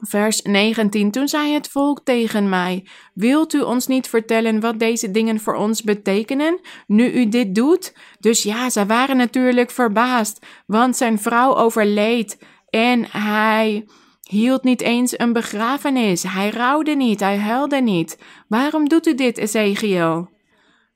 [0.00, 1.10] Vers 19.
[1.10, 5.54] Toen zei het volk tegen mij: Wilt u ons niet vertellen wat deze dingen voor
[5.54, 7.92] ons betekenen, nu u dit doet?
[8.20, 12.38] Dus ja, zij waren natuurlijk verbaasd, want zijn vrouw overleed
[12.70, 13.86] en hij
[14.28, 16.22] hield niet eens een begrafenis.
[16.22, 18.18] Hij rouwde niet, hij huilde niet.
[18.48, 20.37] Waarom doet u dit, Ezekiel?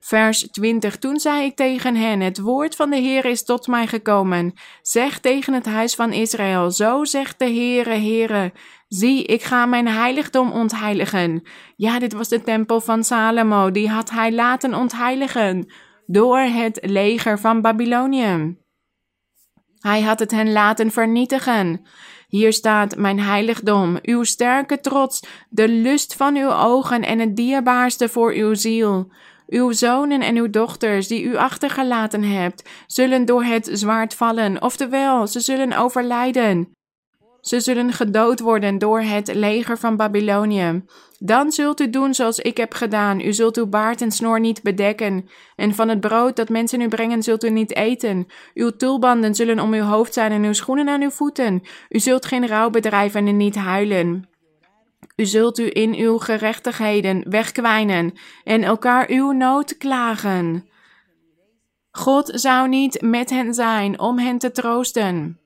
[0.04, 0.98] Vers 20.
[0.98, 4.52] Toen zei ik tegen hen: Het woord van de Heer is tot mij gekomen.
[4.82, 8.52] Zeg tegen het huis van Israël: Zo zegt de Heere, Heere.
[8.88, 11.42] Zie, ik ga mijn heiligdom ontheiligen.
[11.76, 13.70] Ja, dit was de tempel van Salomo.
[13.70, 15.72] Die had hij laten ontheiligen
[16.06, 18.56] door het leger van Babylonië.
[19.78, 21.86] Hij had het hen laten vernietigen.
[22.28, 28.08] Hier staat mijn heiligdom, uw sterke trots, de lust van uw ogen en het dierbaarste
[28.08, 29.12] voor uw ziel.
[29.52, 35.26] Uw zonen en uw dochters, die u achtergelaten hebt, zullen door het zwaard vallen, oftewel,
[35.26, 36.68] ze zullen overlijden.
[37.40, 40.84] Ze zullen gedood worden door het leger van Babylonië.
[41.18, 43.20] Dan zult u doen zoals ik heb gedaan.
[43.20, 45.28] U zult uw baard en snor niet bedekken.
[45.56, 48.26] En van het brood dat mensen u brengen zult u niet eten.
[48.54, 51.62] Uw tulbanden zullen om uw hoofd zijn en uw schoenen aan uw voeten.
[51.88, 54.31] U zult geen rouw bedrijven en niet huilen.
[55.22, 58.12] U zult u in uw gerechtigheden wegkwijnen
[58.44, 60.68] en elkaar uw nood klagen.
[61.90, 65.40] God zou niet met hen zijn om hen te troosten.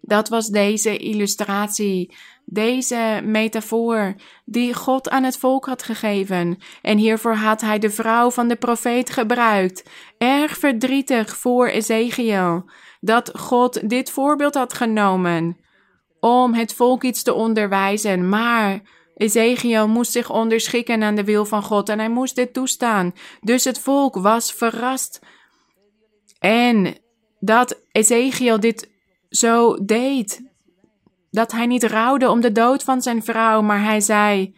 [0.00, 2.14] Dat was deze illustratie,
[2.44, 4.14] deze metafoor
[4.44, 6.58] die God aan het volk had gegeven.
[6.82, 9.90] En hiervoor had hij de vrouw van de profeet gebruikt.
[10.18, 12.70] Erg verdrietig voor Ezekiel
[13.00, 15.64] dat God dit voorbeeld had genomen
[16.20, 18.28] om het volk iets te onderwijzen.
[18.28, 18.80] Maar
[19.16, 23.12] Ezekiel moest zich onderschikken aan de wil van God en hij moest dit toestaan.
[23.40, 25.20] Dus het volk was verrast.
[26.38, 26.94] En
[27.40, 28.90] dat Ezekiel dit
[29.28, 30.44] zo deed.
[31.30, 34.56] Dat hij niet rouwde om de dood van zijn vrouw, maar hij zei: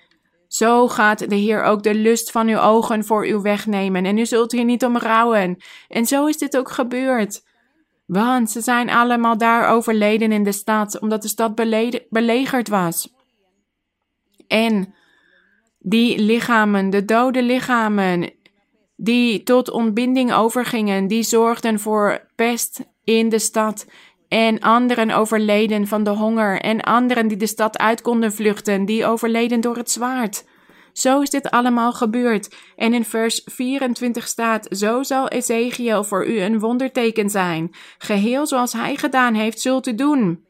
[0.49, 4.27] Zo gaat de Heer ook de lust van uw ogen voor u wegnemen, en u
[4.27, 5.57] zult hier niet om rouwen.
[5.89, 7.43] En zo is dit ook gebeurd.
[8.09, 11.55] Want ze zijn allemaal daar overleden in de stad, omdat de stad
[12.09, 13.15] belegerd was.
[14.47, 14.95] En
[15.79, 18.31] die lichamen, de dode lichamen,
[18.97, 23.87] die tot ontbinding overgingen, die zorgden voor pest in de stad
[24.29, 29.07] en anderen overleden van de honger, en anderen die de stad uit konden vluchten, die
[29.07, 30.45] overleden door het zwaard.
[30.99, 32.55] Zo is dit allemaal gebeurd.
[32.77, 37.71] En in vers 24 staat: Zo zal Ezekiel voor u een wonderteken zijn.
[37.99, 40.47] Geheel zoals hij gedaan heeft, zult u doen.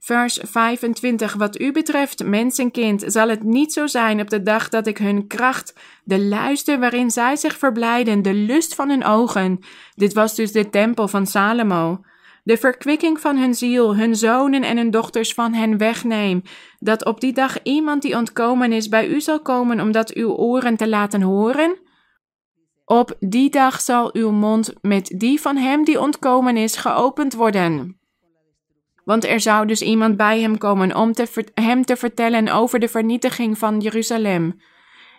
[0.00, 1.34] Vers 25.
[1.34, 5.26] Wat u betreft, mensenkind, zal het niet zo zijn op de dag dat ik hun
[5.26, 9.58] kracht, de luister waarin zij zich verblijden, de lust van hun ogen.
[9.94, 12.00] Dit was dus de tempel van Salomo
[12.48, 16.42] de verkwikking van hun ziel, hun zonen en hun dochters van hen wegneem,
[16.78, 20.30] dat op die dag iemand die ontkomen is bij u zal komen om dat uw
[20.30, 21.78] oren te laten horen?
[22.84, 28.00] Op die dag zal uw mond met die van hem die ontkomen is geopend worden.
[29.04, 31.12] Want er zou dus iemand bij hem komen om
[31.54, 34.60] hem te vertellen over de vernietiging van Jeruzalem.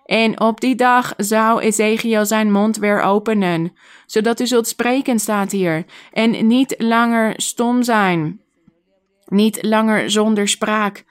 [0.09, 3.73] En op die dag zou Ezekiel zijn mond weer openen,
[4.05, 8.41] zodat u zult spreken, staat hier, en niet langer stom zijn,
[9.25, 11.05] niet langer zonder spraak,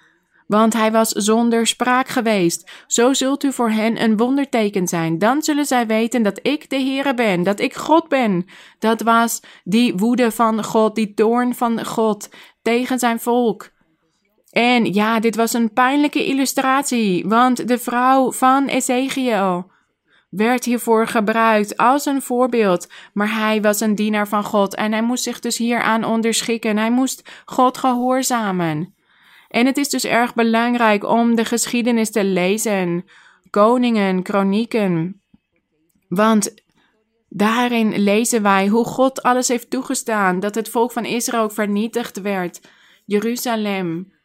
[0.46, 2.70] want hij was zonder spraak geweest.
[2.86, 5.18] Zo zult u voor hen een wonderteken zijn.
[5.18, 8.46] Dan zullen zij weten dat ik de Heere ben, dat ik God ben.
[8.78, 12.28] Dat was die woede van God, die toorn van God
[12.62, 13.70] tegen zijn volk.
[14.58, 19.70] En ja, dit was een pijnlijke illustratie, want de vrouw van Ezekiel
[20.30, 22.88] werd hiervoor gebruikt als een voorbeeld.
[23.12, 26.76] Maar hij was een dienaar van God en hij moest zich dus hieraan onderschikken.
[26.76, 28.94] Hij moest God gehoorzamen.
[29.48, 33.04] En het is dus erg belangrijk om de geschiedenis te lezen,
[33.50, 35.22] koningen, kronieken.
[36.08, 36.54] Want
[37.28, 42.60] daarin lezen wij hoe God alles heeft toegestaan, dat het volk van Israël vernietigd werd.
[43.04, 44.16] Jeruzalem.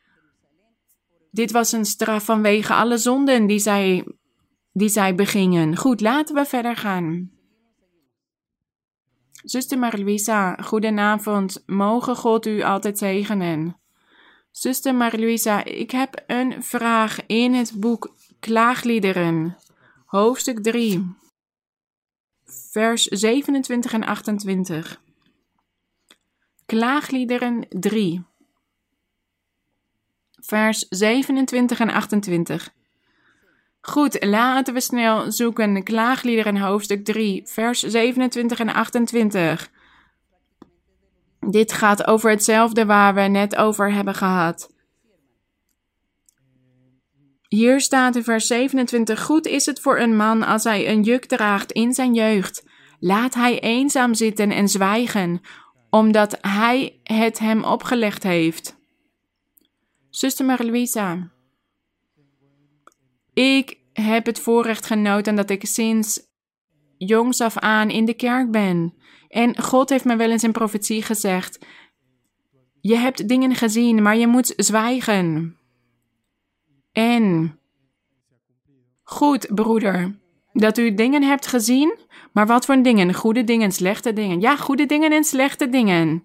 [1.34, 4.06] Dit was een straf vanwege alle zonden die zij
[4.72, 5.78] die zij begingen.
[5.78, 7.32] Goed, laten we verder gaan.
[9.44, 11.64] Zuster Marluisa, goedenavond.
[11.66, 13.80] Mogen God u altijd zegenen.
[14.52, 19.58] Zuster Marluisa, ik heb een vraag in het boek Klaagliederen,
[20.06, 21.16] hoofdstuk 3,
[22.46, 25.02] vers 27 en 28.
[26.66, 28.24] Klaagliederen 3,
[30.46, 32.74] vers 27 en 28.
[33.82, 35.84] Goed, laten we snel zoeken.
[35.84, 39.70] Klaagliederen hoofdstuk 3, vers 27 en 28.
[41.40, 44.72] Dit gaat over hetzelfde waar we net over hebben gehad.
[47.48, 51.26] Hier staat in vers 27: Goed is het voor een man als hij een juk
[51.26, 52.64] draagt in zijn jeugd.
[53.00, 55.42] Laat hij eenzaam zitten en zwijgen,
[55.90, 58.82] omdat hij het hem opgelegd heeft.
[60.14, 61.32] Zuster Marie-Louisa.
[63.34, 66.22] Ik heb het voorrecht genoten dat ik sinds
[66.98, 68.94] jongs af aan in de kerk ben.
[69.28, 71.66] En God heeft me wel eens in profetie gezegd:
[72.82, 75.58] Je hebt dingen gezien, maar je moet zwijgen.
[76.92, 77.60] En
[79.04, 80.20] goed, broeder,
[80.52, 82.00] dat u dingen hebt gezien,
[82.34, 83.14] maar wat voor dingen?
[83.14, 84.42] Goede dingen, slechte dingen.
[84.42, 86.24] Ja, goede dingen en slechte dingen.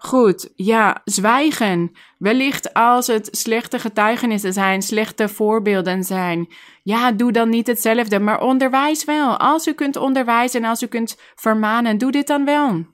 [0.00, 1.92] Goed, ja, zwijgen.
[2.18, 6.48] Wellicht als het slechte getuigenissen zijn, slechte voorbeelden zijn.
[6.82, 9.36] Ja, doe dan niet hetzelfde, maar onderwijs wel.
[9.36, 12.86] Als u kunt onderwijzen en als u kunt vermanen, doe dit dan wel.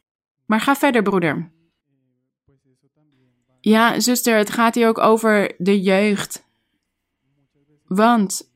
[0.47, 1.53] Maar ga verder, broeder.
[3.61, 6.49] Ja, zuster, het gaat hier ook over de jeugd.
[7.87, 8.53] Want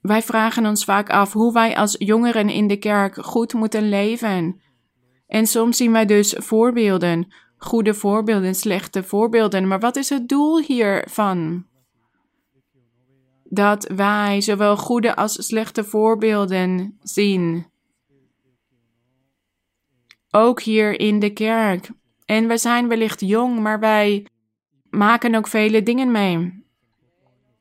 [0.00, 4.60] wij vragen ons vaak af hoe wij als jongeren in de kerk goed moeten leven.
[5.26, 7.32] En soms zien wij dus voorbeelden
[7.64, 9.68] goede voorbeelden, slechte voorbeelden.
[9.68, 11.66] Maar wat is het doel hiervan?
[13.44, 17.66] Dat wij zowel goede als slechte voorbeelden zien.
[20.30, 21.90] Ook hier in de kerk.
[22.24, 24.26] En we zijn wellicht jong, maar wij
[24.90, 26.64] maken ook vele dingen mee.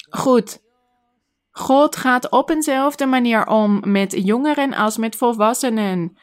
[0.09, 0.61] Goed.
[1.51, 6.17] God gaat op eenzelfde manier om met jongeren als met volwassenen.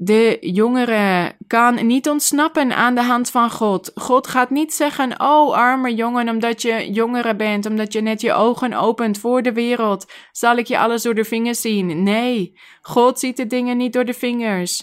[0.00, 3.90] De jongere kan niet ontsnappen aan de hand van God.
[3.94, 8.32] God gaat niet zeggen: Oh, arme jongen, omdat je jongere bent, omdat je net je
[8.32, 12.02] ogen opent voor de wereld, zal ik je alles door de vingers zien.
[12.02, 14.82] Nee, God ziet de dingen niet door de vingers.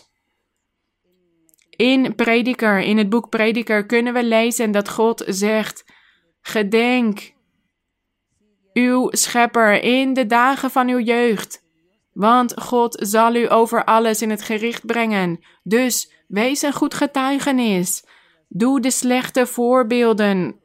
[1.70, 5.86] In Prediker, in het boek Prediker, kunnen we lezen dat God zegt:
[6.42, 7.34] Gedenk
[8.74, 11.65] uw schepper in de dagen van uw jeugd
[12.16, 15.40] want God zal u over alles in het gericht brengen.
[15.64, 18.06] Dus wees een goed getuigenis.
[18.48, 20.60] Doe de slechte voorbeelden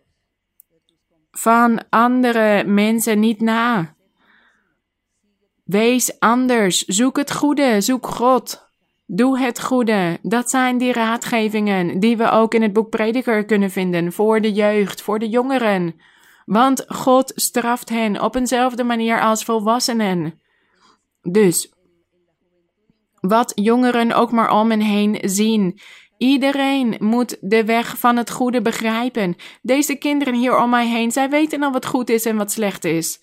[1.30, 3.94] van andere mensen niet na.
[5.64, 6.84] Wees anders.
[6.84, 7.80] Zoek het goede.
[7.80, 8.68] Zoek God.
[9.07, 10.18] Doe het goede.
[10.22, 14.53] Dat zijn die raadgevingen die we ook in het boek Prediker kunnen vinden voor de
[14.53, 16.01] jeugd, voor de jongeren.
[16.44, 20.39] Want God straft hen op eenzelfde manier als volwassenen.
[21.23, 21.73] Dus,
[23.21, 25.81] wat jongeren ook maar om en heen zien.
[26.18, 29.37] Iedereen moet de weg van het goede begrijpen.
[29.62, 32.85] Deze kinderen hier om mij heen, zij weten al wat goed is en wat slecht
[32.85, 33.21] is.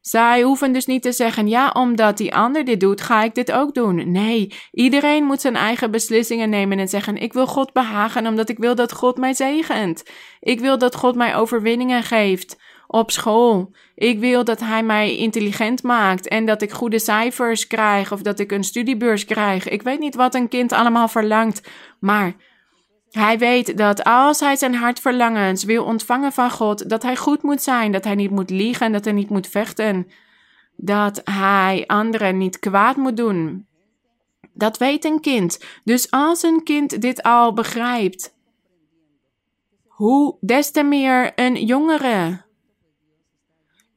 [0.00, 3.52] Zij hoeven dus niet te zeggen: ja, omdat die ander dit doet, ga ik dit
[3.52, 4.10] ook doen.
[4.12, 8.58] Nee, iedereen moet zijn eigen beslissingen nemen en zeggen: ik wil God behagen omdat ik
[8.58, 10.02] wil dat God mij zegent.
[10.40, 12.56] Ik wil dat God mij overwinningen geeft
[12.90, 13.72] op school.
[13.94, 18.38] Ik wil dat hij mij intelligent maakt en dat ik goede cijfers krijg of dat
[18.38, 19.68] ik een studiebeurs krijg.
[19.68, 21.68] Ik weet niet wat een kind allemaal verlangt,
[22.00, 22.34] maar
[23.10, 27.62] hij weet dat als hij zijn hartverlangens wil ontvangen van God, dat hij goed moet
[27.62, 30.06] zijn, dat hij niet moet liegen, dat hij niet moet vechten,
[30.76, 33.66] dat hij anderen niet kwaad moet doen.
[34.52, 35.64] Dat weet een kind.
[35.84, 38.34] Dus als een kind dit al begrijpt,
[39.86, 42.46] hoe des te meer een jongere.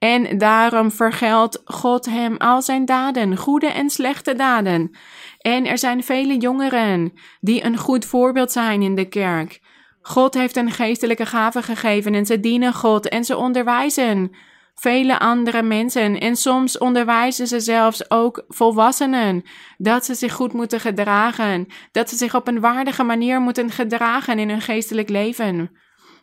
[0.03, 4.91] En daarom vergeldt God hem al zijn daden, goede en slechte daden.
[5.37, 9.59] En er zijn vele jongeren die een goed voorbeeld zijn in de kerk.
[10.01, 14.35] God heeft een geestelijke gave gegeven en ze dienen God en ze onderwijzen
[14.75, 16.19] vele andere mensen.
[16.19, 19.43] En soms onderwijzen ze zelfs ook volwassenen
[19.77, 24.39] dat ze zich goed moeten gedragen, dat ze zich op een waardige manier moeten gedragen
[24.39, 25.71] in hun geestelijk leven.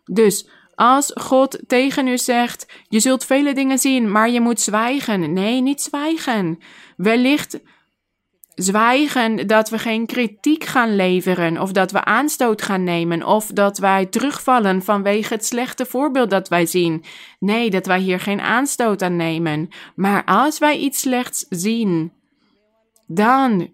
[0.05, 0.49] Dus
[0.79, 5.33] als God tegen u zegt: Je zult vele dingen zien, maar je moet zwijgen.
[5.33, 6.59] Nee, niet zwijgen.
[6.97, 7.61] Wellicht
[8.55, 13.79] zwijgen dat we geen kritiek gaan leveren, of dat we aanstoot gaan nemen, of dat
[13.79, 17.05] wij terugvallen vanwege het slechte voorbeeld dat wij zien.
[17.39, 19.69] Nee, dat wij hier geen aanstoot aan nemen.
[19.95, 22.13] Maar als wij iets slechts zien,
[23.07, 23.69] dan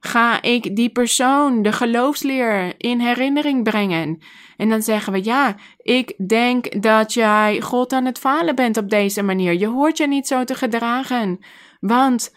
[0.00, 4.18] ga ik die persoon, de geloofsleer, in herinnering brengen.
[4.56, 8.90] En dan zeggen we, ja, ik denk dat jij God aan het falen bent op
[8.90, 9.58] deze manier.
[9.58, 11.38] Je hoort je niet zo te gedragen.
[11.80, 12.34] Want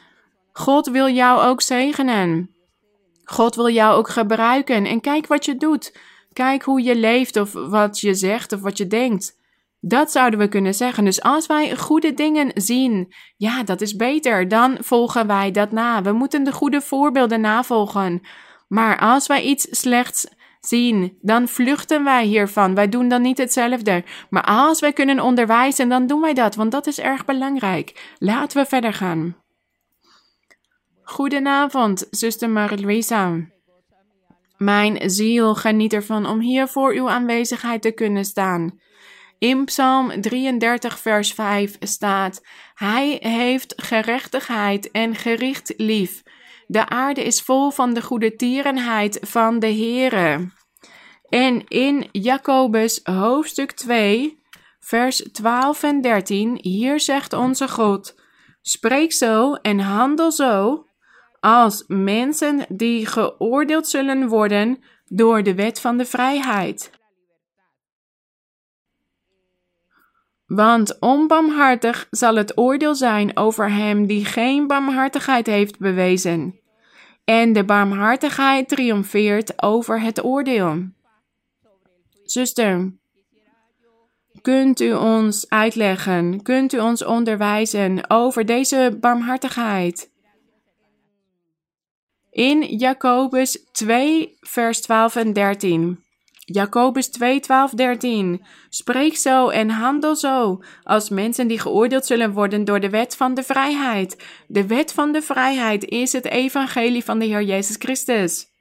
[0.52, 2.50] God wil jou ook zegenen.
[3.24, 4.86] God wil jou ook gebruiken.
[4.86, 5.98] En kijk wat je doet.
[6.34, 9.42] Kijk hoe je leeft of wat je zegt of wat je denkt.
[9.86, 11.06] Dat zouden we kunnen zeggen.
[11.06, 14.48] Dus als wij goede dingen zien, ja, dat is beter.
[14.48, 16.02] Dan volgen wij dat na.
[16.02, 18.22] We moeten de goede voorbeelden navolgen.
[18.68, 20.28] Maar als wij iets slechts
[20.60, 22.76] zien, dan vluchten wij hiervan.
[22.76, 24.04] Wij doen dan niet hetzelfde.
[24.30, 28.14] Maar als wij kunnen onderwijzen, dan doen wij dat, want dat is erg belangrijk.
[28.18, 29.36] Laten we verder gaan.
[31.04, 33.52] Goedenavond, zuster Marie-Louisa.
[34.58, 38.82] Mijn ziel geniet ervan om hier voor uw aanwezigheid te kunnen staan.
[39.44, 42.42] In Psalm 33, vers 5 staat:
[42.74, 46.24] Hij heeft gerechtigheid en gericht lief.
[46.68, 50.52] De aarde is vol van de goede tierenheid van de Heere.
[51.30, 54.42] En in Jacobus hoofdstuk 2,
[54.80, 58.16] vers 12 en 13, hier zegt onze God:
[58.62, 60.86] Spreek zo en handel zo
[61.40, 66.92] als mensen die geoordeeld zullen worden door de wet van de vrijheid.
[70.56, 76.60] Want onbarmhartig zal het oordeel zijn over hem die geen barmhartigheid heeft bewezen.
[77.24, 80.84] En de barmhartigheid triomfeert over het oordeel.
[82.24, 82.94] Zuster,
[84.42, 90.12] kunt u ons uitleggen, kunt u ons onderwijzen over deze barmhartigheid?
[92.30, 96.04] In Jacobus 2, vers 12 en 13.
[96.46, 98.46] Jacobus 2, 12, 13.
[98.70, 103.34] Spreek zo en handel zo, als mensen die geoordeeld zullen worden door de wet van
[103.34, 104.24] de vrijheid.
[104.48, 108.52] De wet van de vrijheid is het evangelie van de Heer Jezus Christus.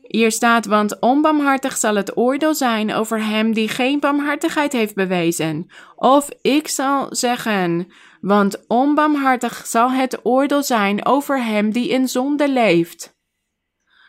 [0.00, 5.66] Hier staat, want onbarmhartig zal het oordeel zijn over hem die geen barmhartigheid heeft bewezen.
[5.96, 12.48] Of ik zal zeggen, want onbarmhartig zal het oordeel zijn over hem die in zonde
[12.48, 13.15] leeft.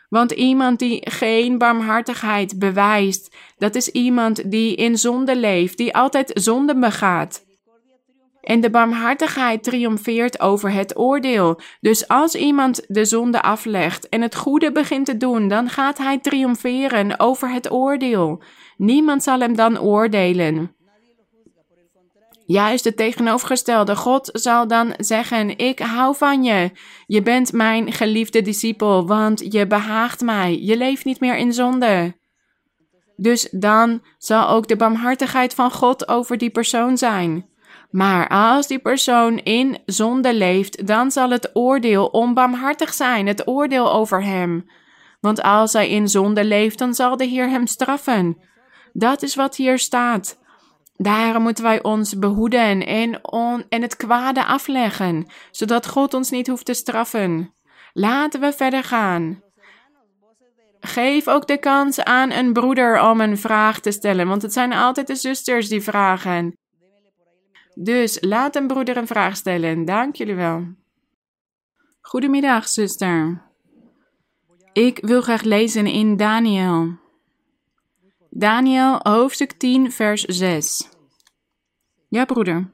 [0.09, 6.31] Want iemand die geen barmhartigheid bewijst, dat is iemand die in zonde leeft, die altijd
[6.33, 7.45] zonde begaat.
[8.41, 11.59] En de barmhartigheid triomfeert over het oordeel.
[11.79, 16.19] Dus als iemand de zonde aflegt en het goede begint te doen, dan gaat hij
[16.19, 18.41] triomferen over het oordeel.
[18.77, 20.76] Niemand zal hem dan oordelen.
[22.47, 23.95] Juist het tegenovergestelde.
[23.95, 26.71] God zal dan zeggen: Ik hou van je.
[27.05, 30.59] Je bent mijn geliefde discipel, want je behaagt mij.
[30.61, 32.15] Je leeft niet meer in zonde.
[33.15, 37.49] Dus dan zal ook de barmhartigheid van God over die persoon zijn.
[37.89, 43.93] Maar als die persoon in zonde leeft, dan zal het oordeel onbarmhartig zijn, het oordeel
[43.93, 44.69] over hem.
[45.19, 48.37] Want als hij in zonde leeft, dan zal de Heer hem straffen.
[48.93, 50.45] Dat is wat hier staat.
[50.97, 53.21] Daarom moeten wij ons behoeden en,
[53.69, 57.53] en het kwade afleggen, zodat God ons niet hoeft te straffen.
[57.93, 59.41] Laten we verder gaan.
[60.79, 64.73] Geef ook de kans aan een broeder om een vraag te stellen, want het zijn
[64.73, 66.57] altijd de zusters die vragen.
[67.73, 69.85] Dus laat een broeder een vraag stellen.
[69.85, 70.63] Dank jullie wel.
[72.01, 73.41] Goedemiddag, zuster.
[74.73, 77.05] Ik wil graag lezen in Daniel.
[78.39, 80.89] Daniel, hoofdstuk 10, vers 6.
[82.09, 82.73] Ja, broeder.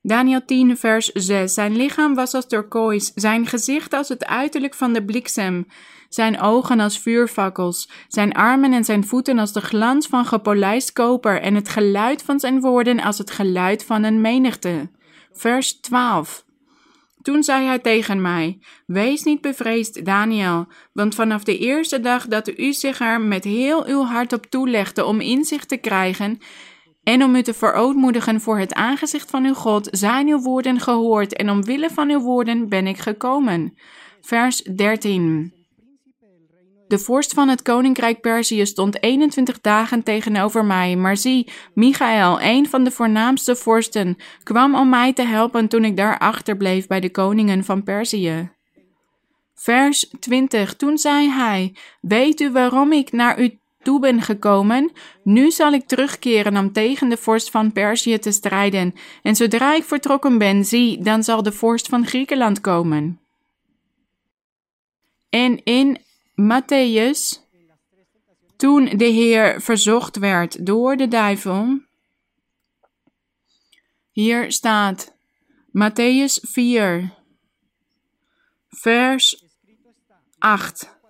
[0.00, 1.54] Daniel 10, vers 6.
[1.54, 5.66] Zijn lichaam was als turkoois, zijn gezicht als het uiterlijk van de bliksem,
[6.08, 11.40] zijn ogen als vuurfakkels, zijn armen en zijn voeten als de glans van gepolijst koper
[11.40, 14.90] en het geluid van zijn woorden als het geluid van een menigte.
[15.32, 16.44] Vers 12.
[17.22, 22.58] Toen zei hij tegen mij: Wees niet bevreesd, Daniel, want vanaf de eerste dag dat
[22.58, 26.38] u zich er met heel uw hart op toelegde om inzicht te krijgen
[27.02, 31.36] en om u te verootmoedigen voor het aangezicht van uw God, zijn uw woorden gehoord
[31.36, 33.74] en omwille van uw woorden ben ik gekomen.
[34.20, 35.61] Vers 13.
[36.92, 42.68] De vorst van het koninkrijk Perzië stond 21 dagen tegenover mij, maar zie, Michael, een
[42.68, 47.10] van de voornaamste vorsten, kwam om mij te helpen toen ik daar achterbleef bij de
[47.10, 48.50] koningen van Perzië.
[49.54, 50.76] Vers 20.
[50.76, 54.92] Toen zei hij: Weet u waarom ik naar u toe ben gekomen?
[55.22, 58.94] Nu zal ik terugkeren om tegen de vorst van Perzië te strijden.
[59.22, 63.20] En zodra ik vertrokken ben, zie, dan zal de vorst van Griekenland komen.
[65.30, 65.98] En in
[66.34, 67.40] Matthäus,
[68.56, 71.80] toen de Heer verzocht werd door de duivel,
[74.10, 75.16] hier staat
[75.72, 77.12] Matthäus 4,
[78.68, 79.44] vers
[80.38, 81.00] 8.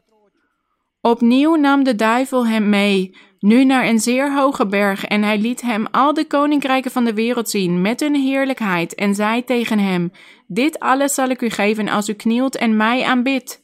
[1.01, 5.61] Opnieuw nam de duivel hem mee, nu naar een zeer hoge berg, en hij liet
[5.61, 10.13] hem al de koninkrijken van de wereld zien met hun heerlijkheid, en zei tegen hem:
[10.47, 13.62] Dit alles zal ik u geven als u knielt en mij aanbidt.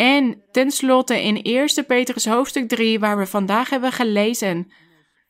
[0.00, 4.72] En tenslotte in 1 Petrus hoofdstuk 3, waar we vandaag hebben gelezen,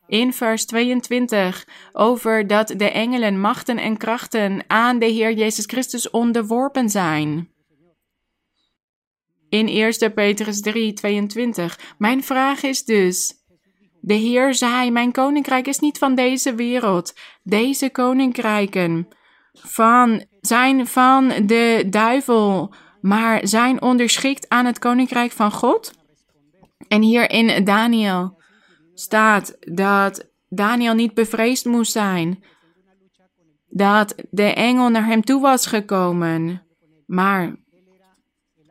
[0.07, 6.09] in vers 22, over dat de engelen, machten en krachten aan de Heer Jezus Christus
[6.09, 7.49] onderworpen zijn.
[9.49, 11.79] In 1 Petrus 3, 22.
[11.97, 13.33] Mijn vraag is dus.
[14.01, 17.13] De Heer zei: Mijn koninkrijk is niet van deze wereld.
[17.43, 19.07] Deze koninkrijken
[19.53, 25.93] van, zijn van de duivel maar zijn onderschikt aan het koninkrijk van God.
[26.87, 28.41] En hier in Daniel
[28.93, 32.43] staat dat Daniel niet bevreesd moest zijn,
[33.67, 36.65] dat de engel naar hem toe was gekomen,
[37.05, 37.55] maar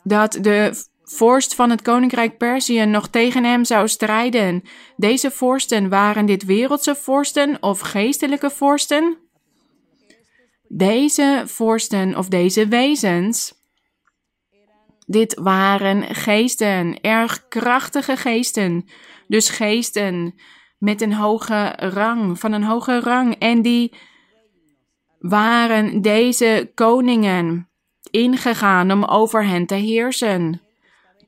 [0.03, 4.63] dat de vorst van het koninkrijk Perzië nog tegen hem zou strijden.
[4.97, 9.19] Deze vorsten waren dit wereldse vorsten of geestelijke vorsten?
[10.69, 13.60] Deze vorsten of deze wezens
[15.11, 18.89] dit waren geesten, erg krachtige geesten.
[19.27, 20.35] Dus geesten
[20.79, 23.35] met een hoge rang, van een hoge rang.
[23.35, 23.93] En die
[25.19, 27.69] waren deze koningen
[28.11, 30.61] ingegaan om over hen te heersen.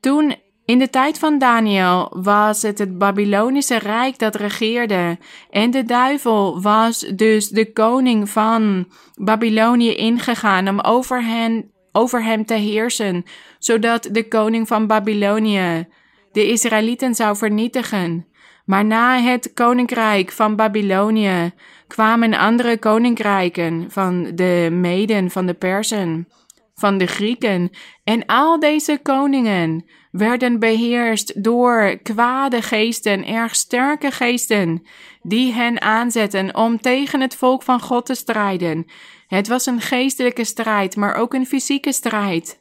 [0.01, 5.19] Toen in de tijd van Daniel was het het Babylonische Rijk dat regeerde.
[5.51, 12.45] En de duivel was dus de koning van Babylonië ingegaan om over hen over hem
[12.45, 13.25] te heersen,
[13.59, 15.87] zodat de koning van Babylonië
[16.33, 18.27] de Israëlieten zou vernietigen.
[18.65, 21.53] Maar na het koninkrijk van Babylonië
[21.87, 26.29] kwamen andere koninkrijken van de Meden, van de Persen,
[26.75, 27.71] van de Grieken.
[28.05, 34.83] En al deze koningen werden beheerst door kwade geesten, erg sterke geesten,
[35.23, 38.87] die hen aanzetten om tegen het volk van God te strijden.
[39.35, 42.61] Het was een geestelijke strijd, maar ook een fysieke strijd.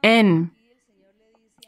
[0.00, 0.52] En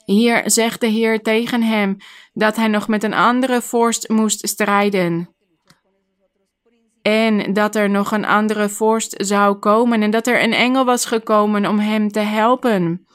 [0.05, 1.97] hier zegt de Heer tegen hem
[2.33, 5.35] dat hij nog met een andere vorst moest strijden.
[7.03, 11.05] En dat er nog een andere vorst zou komen en dat er een engel was
[11.05, 13.07] gekomen om hem te helpen.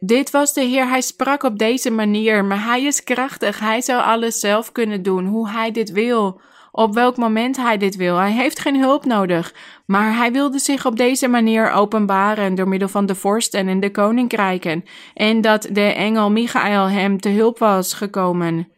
[0.00, 4.02] Dit was de Heer, hij sprak op deze manier, maar hij is krachtig, hij zou
[4.02, 6.40] alles zelf kunnen doen, hoe hij dit wil
[6.76, 8.16] op welk moment hij dit wil.
[8.16, 9.54] Hij heeft geen hulp nodig,
[9.86, 13.90] maar hij wilde zich op deze manier openbaren door middel van de vorsten en de
[13.90, 18.68] koninkrijken, en dat de engel Michael hem te hulp was gekomen.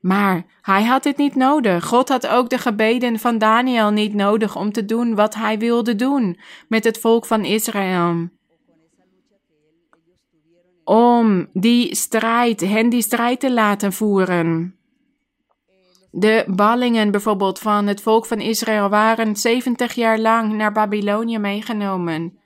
[0.00, 1.84] Maar hij had dit niet nodig.
[1.84, 5.96] God had ook de gebeden van Daniel niet nodig om te doen wat hij wilde
[5.96, 6.38] doen
[6.68, 8.28] met het volk van Israël.
[10.84, 14.79] Om die strijd, hen die strijd te laten voeren.
[16.10, 22.38] De ballingen bijvoorbeeld van het volk van Israël waren 70 jaar lang naar Babylonië meegenomen.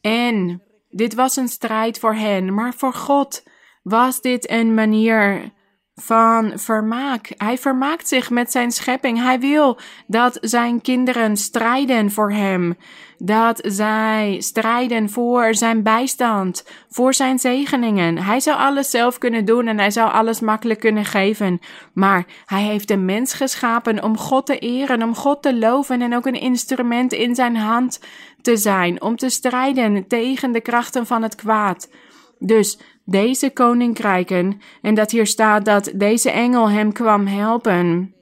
[0.00, 3.42] En dit was een strijd voor hen, maar voor God
[3.82, 5.52] was dit een manier
[5.94, 7.32] van vermaak.
[7.36, 9.18] Hij vermaakt zich met zijn schepping.
[9.18, 12.76] Hij wil dat zijn kinderen strijden voor hem.
[13.18, 18.18] Dat zij strijden voor zijn bijstand, voor zijn zegeningen.
[18.18, 21.60] Hij zou alles zelf kunnen doen en hij zou alles makkelijk kunnen geven.
[21.92, 26.16] Maar hij heeft de mens geschapen om God te eren, om God te loven en
[26.16, 28.00] ook een instrument in zijn hand
[28.42, 31.90] te zijn om te strijden tegen de krachten van het kwaad.
[32.38, 38.15] Dus deze koninkrijken, en dat hier staat dat deze engel hem kwam helpen.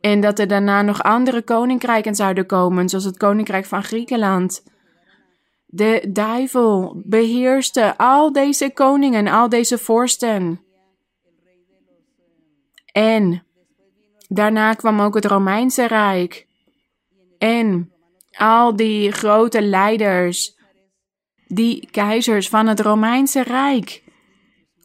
[0.00, 4.62] En dat er daarna nog andere koninkrijken zouden komen, zoals het koninkrijk van Griekenland.
[5.66, 10.60] De duivel beheerste al deze koningen, al deze vorsten.
[12.92, 13.46] En
[14.28, 16.46] daarna kwam ook het Romeinse Rijk.
[17.38, 17.92] En
[18.30, 20.58] al die grote leiders
[21.46, 24.02] die keizers van het Romeinse Rijk.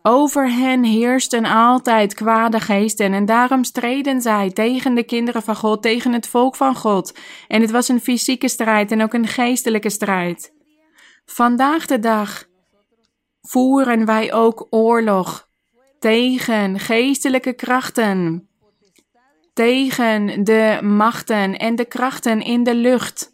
[0.08, 5.82] Over hen heersten altijd kwade geesten en daarom streden zij tegen de kinderen van God,
[5.82, 7.18] tegen het volk van God.
[7.47, 10.53] En het was een fysieke strijd en ook een geestelijke strijd.
[11.26, 12.43] Vandaag de dag
[13.41, 15.49] voeren wij ook oorlog
[15.99, 18.49] tegen geestelijke krachten,
[19.53, 23.32] tegen de machten en de krachten in de lucht,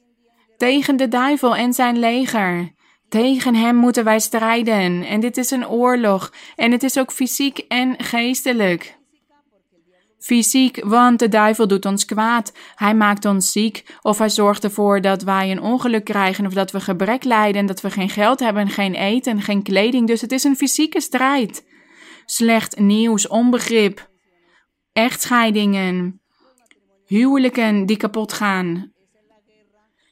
[0.57, 2.71] tegen de duivel en zijn leger.
[3.11, 5.03] Tegen hem moeten wij strijden.
[5.03, 6.33] En dit is een oorlog.
[6.55, 8.97] En het is ook fysiek en geestelijk.
[10.19, 12.53] Fysiek, want de duivel doet ons kwaad.
[12.75, 13.97] Hij maakt ons ziek.
[14.01, 16.45] Of hij zorgt ervoor dat wij een ongeluk krijgen.
[16.45, 17.65] Of dat we gebrek lijden.
[17.65, 20.07] Dat we geen geld hebben, geen eten, geen kleding.
[20.07, 21.67] Dus het is een fysieke strijd.
[22.25, 24.09] Slecht nieuws, onbegrip.
[24.93, 26.21] Echtscheidingen.
[27.05, 28.90] Huwelijken die kapot gaan.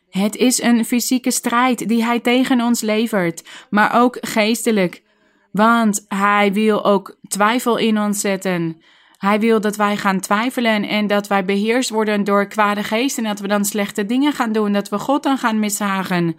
[0.09, 5.03] Het is een fysieke strijd die hij tegen ons levert, maar ook geestelijk.
[5.51, 8.81] Want hij wil ook twijfel in ons zetten.
[9.17, 13.23] Hij wil dat wij gaan twijfelen en dat wij beheerst worden door kwade geesten.
[13.23, 16.35] En dat we dan slechte dingen gaan doen, dat we God dan gaan mishagen.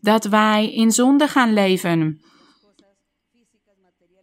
[0.00, 2.20] Dat wij in zonde gaan leven.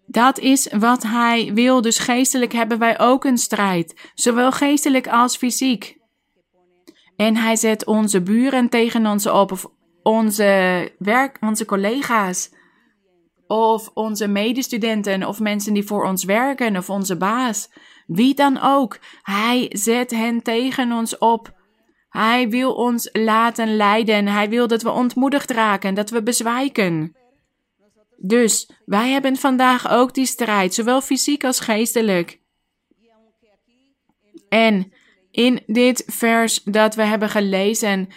[0.06, 1.82] Dat is wat hij wil.
[1.82, 6.01] Dus geestelijk hebben wij ook een strijd, zowel geestelijk als fysiek.
[7.22, 9.66] En hij zet onze buren tegen ons op, of
[10.04, 12.54] onze werk, onze collega's,
[13.48, 17.70] of onze medestudenten, of mensen die voor ons werken, of onze baas.
[18.08, 21.54] Wie dan ook, hij zet hen tegen ons op.
[22.10, 24.28] Hij wil ons laten lijden.
[24.28, 27.16] Hij wil dat we ontmoedigd raken, dat we bezwijken.
[28.18, 32.40] Dus wij hebben vandaag ook die strijd, zowel fysiek als geestelijk.
[34.50, 34.92] En
[35.32, 38.10] in dit vers dat we hebben gelezen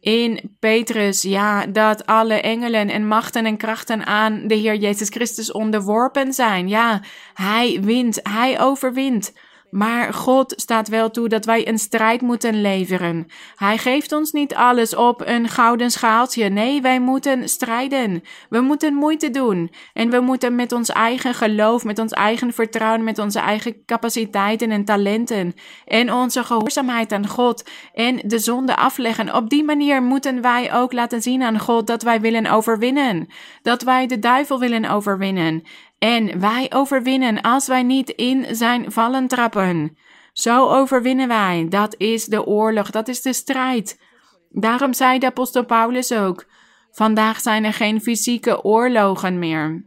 [0.00, 5.52] in Petrus, ja, dat alle engelen en machten en krachten aan de Heer Jezus Christus
[5.52, 6.68] onderworpen zijn.
[6.68, 7.00] Ja,
[7.34, 9.32] Hij wint, Hij overwint.
[9.72, 13.26] Maar God staat wel toe dat wij een strijd moeten leveren.
[13.56, 16.48] Hij geeft ons niet alles op een gouden schaaltje.
[16.48, 18.22] Nee, wij moeten strijden.
[18.48, 19.72] We moeten moeite doen.
[19.92, 24.70] En we moeten met ons eigen geloof, met ons eigen vertrouwen, met onze eigen capaciteiten
[24.70, 25.54] en talenten
[25.84, 29.34] en onze gehoorzaamheid aan God en de zonde afleggen.
[29.34, 33.28] Op die manier moeten wij ook laten zien aan God dat wij willen overwinnen.
[33.62, 35.62] Dat wij de duivel willen overwinnen.
[36.02, 39.96] En wij overwinnen als wij niet in zijn vallen trappen.
[40.32, 41.66] Zo overwinnen wij.
[41.68, 44.00] Dat is de oorlog, dat is de strijd.
[44.48, 46.46] Daarom zei de apostel Paulus ook:
[46.90, 49.84] Vandaag zijn er geen fysieke oorlogen meer.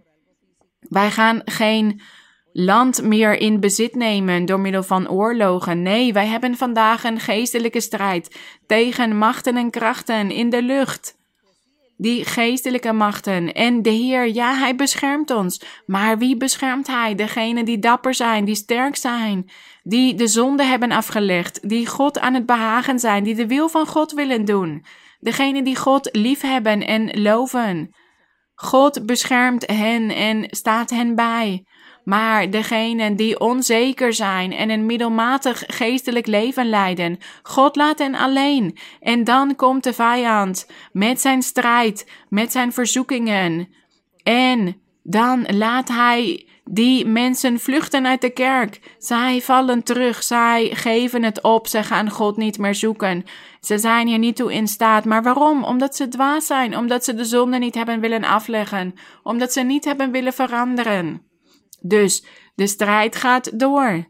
[0.79, 2.01] Wij gaan geen
[2.51, 5.81] land meer in bezit nemen door middel van oorlogen.
[5.81, 11.14] Nee, wij hebben vandaag een geestelijke strijd tegen machten en krachten in de lucht
[11.97, 13.53] die geestelijke machten.
[13.53, 15.61] En de Heer, ja, Hij beschermt ons.
[15.85, 17.15] Maar wie beschermt Hij?
[17.15, 19.51] Degenen die dapper zijn, die sterk zijn,
[19.83, 23.87] die de zonde hebben afgelegd, die God aan het behagen zijn, die de wil van
[23.87, 24.85] God willen doen.
[25.19, 27.95] Degenen die God liefhebben en loven.
[28.55, 31.65] God beschermt hen en staat hen bij.
[32.05, 38.77] Maar degenen die onzeker zijn en een middelmatig geestelijk leven leiden, God laat hen alleen.
[38.99, 43.67] En dan komt de vijand met zijn strijd, met zijn verzoekingen.
[44.23, 48.95] En dan laat hij die mensen vluchten uit de kerk.
[48.97, 53.23] Zij vallen terug, zij geven het op, ze gaan God niet meer zoeken.
[53.59, 55.05] Ze zijn hier niet toe in staat.
[55.05, 55.63] Maar waarom?
[55.63, 58.93] Omdat ze dwaas zijn, omdat ze de zonde niet hebben willen afleggen,
[59.23, 61.21] omdat ze niet hebben willen veranderen.
[61.87, 62.25] Dus
[62.55, 64.07] de strijd gaat door.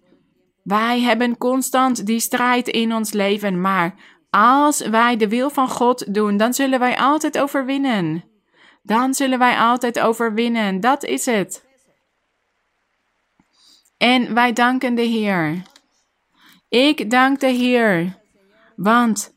[0.64, 3.96] Wij hebben constant die strijd in ons leven, maar
[4.30, 8.24] als wij de wil van God doen, dan zullen wij altijd overwinnen.
[8.84, 10.80] Dan zullen wij altijd overwinnen.
[10.80, 11.66] Dat is het.
[13.98, 15.62] En wij danken de Heer.
[16.70, 18.20] Ik dank de Heer,
[18.76, 19.35] want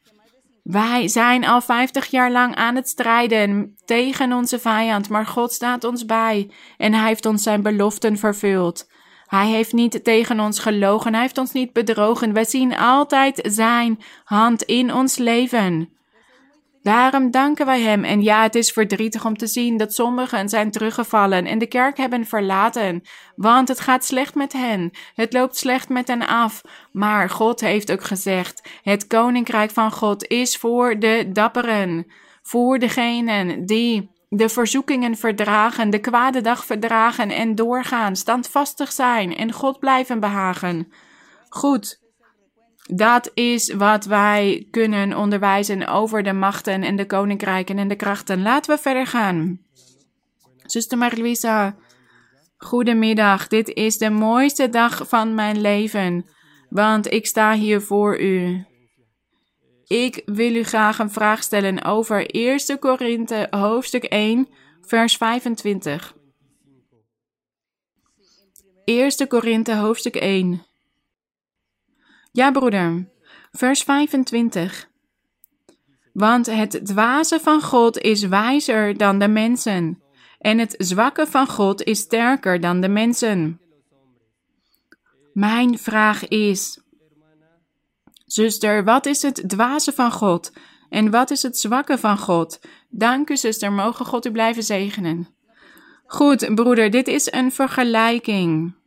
[0.69, 5.85] wij zijn al 50 jaar lang aan het strijden tegen onze vijand, maar God staat
[5.85, 8.91] ons bij en Hij heeft ons zijn beloften vervuld.
[9.27, 12.33] Hij heeft niet tegen ons gelogen, Hij heeft ons niet bedrogen.
[12.33, 15.98] Wij zien altijd Zijn hand in ons leven.
[16.83, 18.05] Daarom danken wij Hem.
[18.05, 21.97] En ja, het is verdrietig om te zien dat sommigen zijn teruggevallen en de kerk
[21.97, 23.03] hebben verlaten,
[23.37, 24.91] want het gaat slecht met hen.
[25.15, 26.61] Het loopt slecht met hen af.
[26.93, 32.07] Maar God heeft ook gezegd: het koninkrijk van God is voor de dapperen,
[32.43, 39.53] voor degenen die de verzoekingen verdragen, de kwade dag verdragen en doorgaan, standvastig zijn en
[39.53, 40.93] God blijven behagen.
[41.49, 42.08] Goed,
[42.95, 48.43] dat is wat wij kunnen onderwijzen over de machten en de koninkrijken en de krachten.
[48.43, 49.61] Laten we verder gaan.
[50.63, 51.77] Zuster Marie-Louisa,
[52.57, 53.47] goedemiddag.
[53.47, 56.27] Dit is de mooiste dag van mijn leven,
[56.69, 58.65] want ik sta hier voor u.
[59.87, 64.49] Ik wil u graag een vraag stellen over 1 Korinthe hoofdstuk 1,
[64.81, 66.15] vers 25.
[68.85, 70.63] 1 Korinthe hoofdstuk 1.
[72.39, 73.09] Ja, broeder,
[73.53, 74.89] vers 25.
[76.13, 80.03] Want het dwaze van God is wijzer dan de mensen,
[80.39, 83.61] en het zwakke van God is sterker dan de mensen.
[85.33, 86.81] Mijn vraag is:
[88.27, 90.53] Zuster, wat is het dwaze van God?
[90.89, 92.61] En wat is het zwakke van God?
[92.89, 93.73] Dank u, zuster.
[93.73, 95.29] Mogen God u blijven zegenen.
[96.07, 98.78] Goed, broeder, dit is een vergelijking.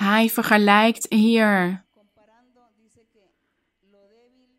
[0.00, 1.84] Hij vergelijkt hier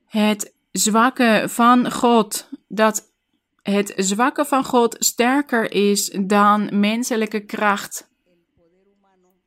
[0.05, 3.11] het zwakke van God, dat
[3.61, 8.09] het zwakke van God sterker is dan menselijke kracht.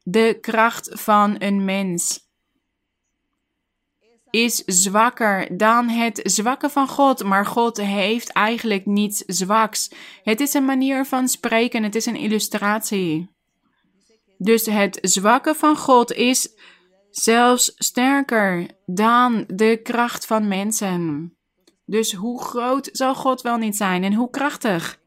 [0.03, 2.21] De kracht van een mens
[4.31, 9.91] is zwakker dan het zwakke van God, maar God heeft eigenlijk niets zwaks.
[10.23, 13.34] Het is een manier van spreken, het is een illustratie.
[14.45, 16.49] Dus het zwakke van God is
[17.11, 21.33] zelfs sterker dan de kracht van mensen.
[21.85, 25.01] Dus hoe groot zal God wel niet zijn en hoe krachtig?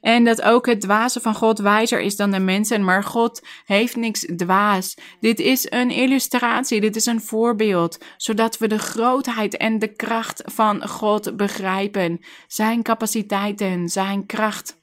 [0.00, 3.96] En dat ook het dwaze van God wijzer is dan de mensen, maar God heeft
[3.96, 4.94] niks dwaas.
[5.20, 10.42] Dit is een illustratie, dit is een voorbeeld, zodat we de grootheid en de kracht
[10.44, 12.20] van God begrijpen.
[12.46, 14.78] Zijn capaciteiten, zijn kracht.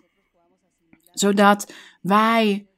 [1.11, 2.70] Zodat wij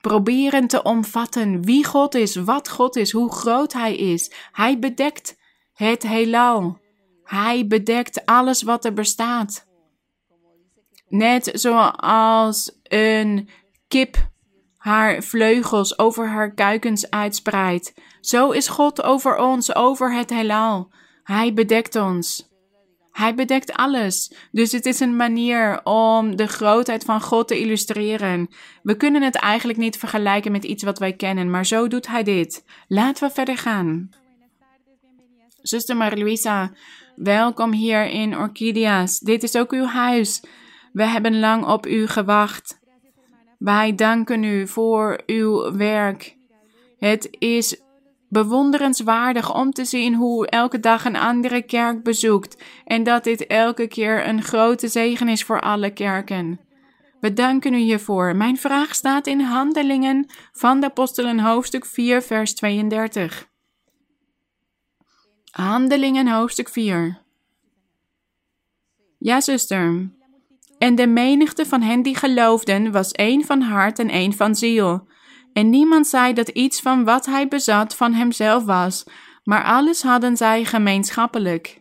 [0.00, 4.32] proberen te omvatten wie God is, wat God is, hoe groot Hij is.
[4.52, 5.38] Hij bedekt
[5.72, 6.78] het heelal.
[7.24, 9.68] Hij bedekt alles wat er bestaat.
[11.08, 13.48] Net zoals een
[13.88, 14.28] kip
[14.76, 17.94] haar vleugels over haar kuikens uitspreidt.
[18.20, 20.92] Zo is God over ons, over het heelal.
[21.22, 22.49] Hij bedekt ons.
[23.12, 24.32] Hij bedekt alles.
[24.52, 28.48] Dus het is een manier om de grootheid van God te illustreren.
[28.82, 32.22] We kunnen het eigenlijk niet vergelijken met iets wat wij kennen, maar zo doet hij
[32.22, 32.64] dit.
[32.88, 34.10] Laten we verder gaan.
[35.62, 36.72] Zuster Marie-Louisa,
[37.16, 39.18] welkom hier in Orchidea's.
[39.18, 40.42] Dit is ook uw huis.
[40.92, 42.80] We hebben lang op u gewacht.
[43.58, 46.36] Wij danken u voor uw werk.
[46.98, 47.80] Het is
[48.30, 53.86] bewonderenswaardig om te zien hoe elke dag een andere kerk bezoekt en dat dit elke
[53.86, 56.60] keer een grote zegen is voor alle kerken.
[57.20, 58.36] We danken u hiervoor.
[58.36, 63.48] Mijn vraag staat in Handelingen van de Apostelen, hoofdstuk 4, vers 32.
[65.50, 67.22] Handelingen, hoofdstuk 4.
[69.18, 70.10] Ja, zuster.
[70.78, 75.08] En de menigte van hen die geloofden was één van hart en één van ziel.
[75.52, 79.04] En niemand zei dat iets van wat hij bezat van hemzelf was,
[79.44, 81.80] maar alles hadden zij gemeenschappelijk.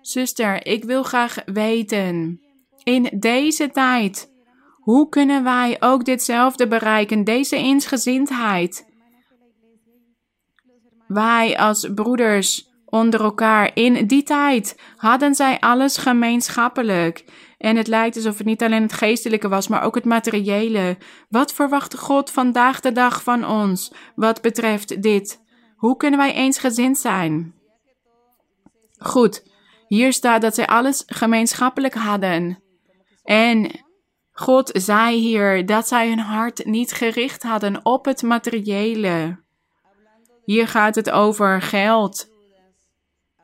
[0.00, 2.40] Zuster, ik wil graag weten,
[2.84, 4.30] in deze tijd,
[4.80, 8.90] hoe kunnen wij ook ditzelfde bereiken, deze eensgezindheid?
[11.06, 13.70] Wij als broeders onder elkaar.
[13.74, 17.24] In die tijd hadden zij alles gemeenschappelijk.
[17.62, 20.96] En het lijkt alsof het niet alleen het geestelijke was, maar ook het materiële.
[21.28, 25.40] Wat verwacht God vandaag de dag van ons wat betreft dit?
[25.76, 27.54] Hoe kunnen wij eensgezind zijn?
[28.98, 29.46] Goed,
[29.86, 32.62] hier staat dat zij alles gemeenschappelijk hadden.
[33.22, 33.70] En
[34.32, 39.40] God zei hier dat zij hun hart niet gericht hadden op het materiële.
[40.44, 42.30] Hier gaat het over geld,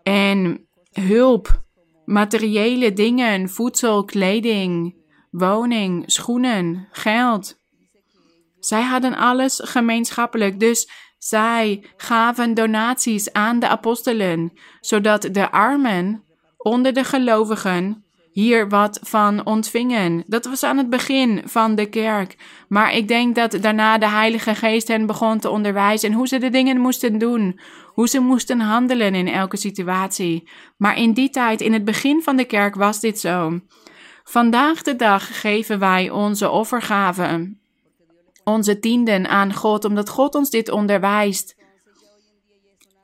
[0.02, 1.62] en hulp,
[2.08, 4.94] materiële dingen, voedsel, kleding,
[5.30, 7.56] woning, schoenen, geld.
[8.58, 16.24] Zij hadden alles gemeenschappelijk, dus zij gaven donaties aan de apostelen, zodat de armen
[16.56, 20.24] onder de gelovigen hier wat van ontvingen.
[20.26, 22.36] Dat was aan het begin van de kerk.
[22.68, 26.50] Maar ik denk dat daarna de Heilige Geest hen begon te onderwijzen hoe ze de
[26.50, 30.48] dingen moesten doen, hoe ze moesten handelen in elke situatie.
[30.76, 33.60] Maar in die tijd, in het begin van de kerk, was dit zo.
[34.24, 37.60] Vandaag de dag geven wij onze offergaven,
[38.44, 41.56] onze tienden aan God, omdat God ons dit onderwijst.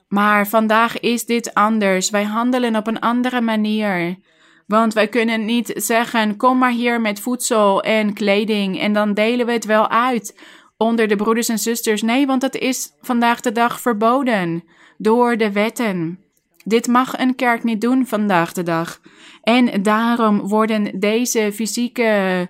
[0.09, 2.10] Maar vandaag is dit anders.
[2.10, 4.18] Wij handelen op een andere manier.
[4.66, 9.47] Want wij kunnen niet zeggen: kom maar hier met voedsel en kleding en dan delen
[9.47, 10.39] we het wel uit
[10.77, 12.03] onder de broeders en zusters.
[12.03, 14.65] Nee, want dat is vandaag de dag verboden
[14.99, 16.19] door de wetten.
[16.65, 19.01] Dit mag een kerk niet doen vandaag de dag.
[19.43, 22.49] En daarom worden deze fysieke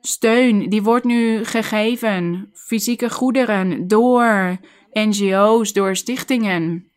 [0.00, 4.56] steun, die wordt nu gegeven, fysieke goederen, door
[4.92, 6.87] NGO's, door stichtingen.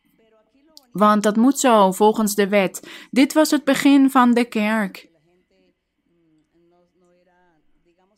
[0.91, 2.89] Want dat moet zo volgens de wet.
[3.11, 5.09] Dit was het begin van de kerk.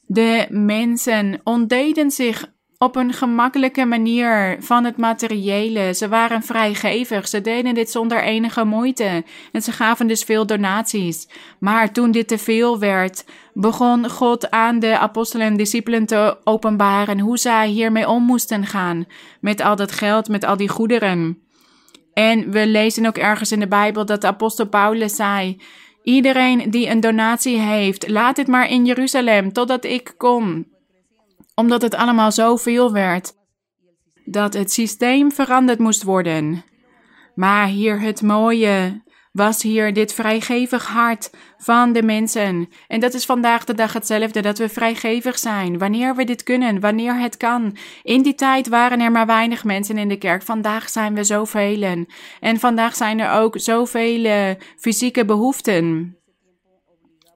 [0.06, 2.52] De mensen ontdeden zich
[2.84, 5.94] op een gemakkelijke manier van het materiële.
[5.94, 7.28] Ze waren vrijgevig.
[7.28, 9.24] Ze deden dit zonder enige moeite.
[9.52, 11.28] En ze gaven dus veel donaties.
[11.60, 17.20] Maar toen dit te veel werd, begon God aan de apostelen en discipelen te openbaren
[17.20, 19.06] hoe zij hiermee om moesten gaan.
[19.42, 21.43] Met al dat geld, met al die goederen.
[22.14, 25.62] En we lezen ook ergens in de Bijbel dat de apostel Paulus zei:
[26.04, 30.72] Iedereen die een donatie heeft, laat het maar in Jeruzalem totdat ik kom.
[31.56, 33.34] Omdat het allemaal zoveel werd
[34.26, 36.64] dat het systeem veranderd moest worden.
[37.36, 39.04] Maar hier het mooie
[39.34, 42.70] was hier dit vrijgevig hart van de mensen.
[42.88, 46.80] En dat is vandaag de dag hetzelfde, dat we vrijgevig zijn, wanneer we dit kunnen,
[46.80, 47.78] wanneer het kan.
[48.04, 52.06] In die tijd waren er maar weinig mensen in de kerk, vandaag zijn we zoveel.
[52.40, 56.18] En vandaag zijn er ook zoveel fysieke behoeften.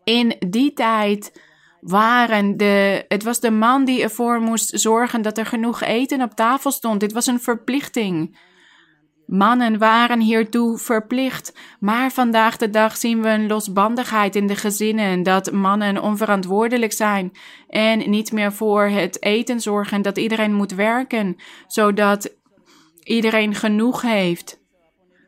[0.03, 1.41] In die tijd
[1.81, 6.33] waren de, het was de man die ervoor moest zorgen dat er genoeg eten op
[6.33, 6.99] tafel stond.
[6.99, 8.37] Dit was een verplichting.
[9.27, 15.23] Mannen waren hiertoe verplicht, maar vandaag de dag zien we een losbandigheid in de gezinnen,
[15.23, 17.31] dat mannen onverantwoordelijk zijn
[17.69, 21.35] en niet meer voor het eten zorgen, dat iedereen moet werken,
[21.67, 22.35] zodat
[23.03, 24.59] iedereen genoeg heeft.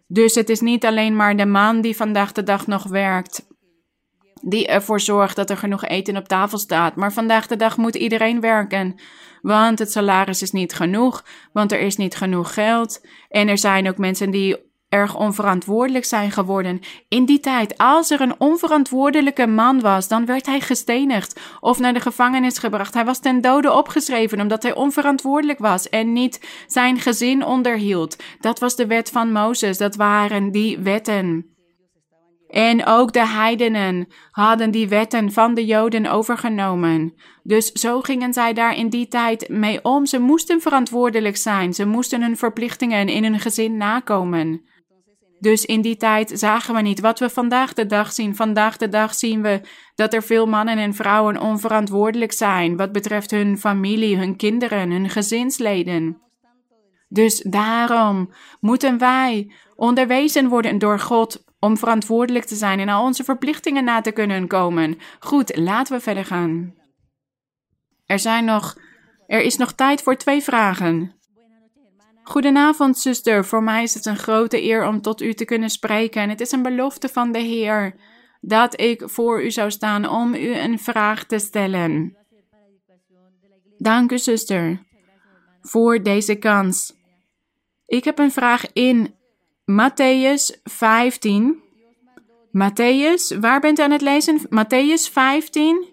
[0.08, 3.48] Dus het is niet alleen maar de man die vandaag de dag nog werkt,
[4.42, 7.96] die ervoor zorgt dat er genoeg eten op tafel staat, maar vandaag de dag moet
[7.96, 8.96] iedereen werken
[9.42, 13.06] want het salaris is niet genoeg, want er is niet genoeg geld.
[13.30, 16.80] En er zijn ook mensen die erg onverantwoordelijk zijn geworden.
[17.08, 21.94] In die tijd, als er een onverantwoordelijke man was, dan werd hij gestenigd of naar
[21.94, 22.94] de gevangenis gebracht.
[22.94, 28.24] Hij was ten dode opgeschreven omdat hij onverantwoordelijk was en niet zijn gezin onderhield.
[28.40, 31.58] Dat was de wet van Mozes, dat waren die wetten.
[32.50, 37.14] En ook de heidenen hadden die wetten van de Joden overgenomen.
[37.44, 40.06] Dus zo gingen zij daar in die tijd mee om.
[40.06, 41.74] Ze moesten verantwoordelijk zijn.
[41.74, 44.62] Ze moesten hun verplichtingen in hun gezin nakomen.
[45.40, 48.36] Dus in die tijd zagen we niet wat we vandaag de dag zien.
[48.36, 49.62] Vandaag de dag zien we
[49.96, 55.10] dat er veel mannen en vrouwen onverantwoordelijk zijn wat betreft hun familie, hun kinderen, hun
[55.10, 56.22] gezinsleden.
[57.08, 63.24] Dus daarom moeten wij onderwezen worden door God om verantwoordelijk te zijn en al onze
[63.24, 64.98] verplichtingen na te kunnen komen.
[65.20, 66.74] Goed, laten we verder gaan.
[68.06, 68.78] Er, zijn nog,
[69.28, 71.14] er is nog tijd voor twee vragen.
[72.24, 73.46] Goedenavond, zuster.
[73.46, 76.22] Voor mij is het een grote eer om tot u te kunnen spreken.
[76.22, 77.96] En het is een belofte van de Heer
[78.42, 82.18] dat ik voor u zou staan om u een vraag te stellen.
[83.78, 84.84] Dank u, zuster,
[85.62, 86.94] voor deze kans.
[87.86, 89.16] Ik heb een vraag in
[89.70, 91.62] Matthäus 15.
[92.52, 94.40] Matthäus, waar bent u aan het lezen?
[94.50, 95.88] Matthäus 15.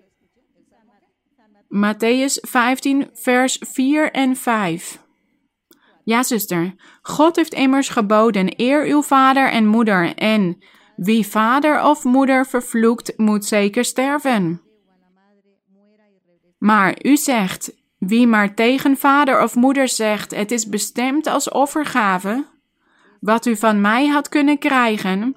[1.68, 4.98] Matthäus 15, vers 4 en 5.
[6.04, 6.74] Ja, zuster.
[7.02, 10.14] God heeft immers geboden: eer uw vader en moeder.
[10.14, 10.58] En
[10.96, 14.60] wie vader of moeder vervloekt, moet zeker sterven.
[16.58, 22.54] Maar u zegt: wie maar tegen vader of moeder zegt: het is bestemd als offergave,
[23.26, 25.36] wat u van mij had kunnen krijgen,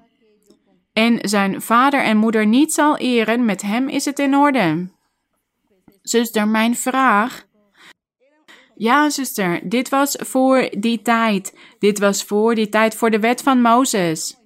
[0.94, 4.90] en zijn vader en moeder niet zal eren, met hem is het in orde.
[6.02, 7.46] Zuster, mijn vraag.
[8.76, 11.58] Ja, zuster, dit was voor die tijd.
[11.80, 14.38] Dit was voor die tijd, voor de wet van Mozes.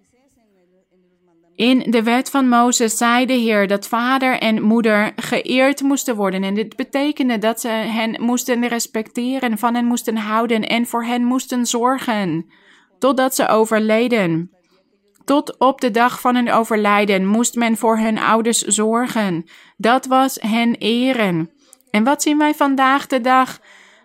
[1.56, 6.44] In de wet van Mozes zei de Heer dat vader en moeder geëerd moesten worden.
[6.44, 11.24] En dit betekende dat ze hen moesten respecteren, van hen moesten houden en voor hen
[11.24, 12.46] moesten zorgen
[13.04, 14.52] totdat ze overleden.
[15.26, 19.46] Tot op de dag van hun overlijden moest men voor hun ouders zorgen.
[19.78, 21.52] Dat was hen eren.
[21.90, 23.60] En wat zien wij vandaag de dag?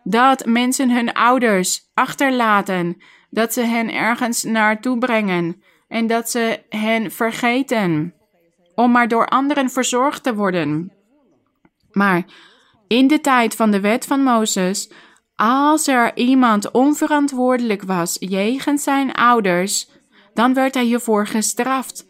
[0.05, 7.11] Dat mensen hun ouders achterlaten, dat ze hen ergens naartoe brengen en dat ze hen
[7.11, 8.15] vergeten,
[8.75, 10.93] om maar door anderen verzorgd te worden.
[11.91, 12.25] Maar
[12.89, 14.91] in de tijd van de wet van Mozes
[15.41, 19.89] als er iemand onverantwoordelijk was jegens zijn ouders,
[20.35, 22.07] dan werd hij hiervoor gestraft.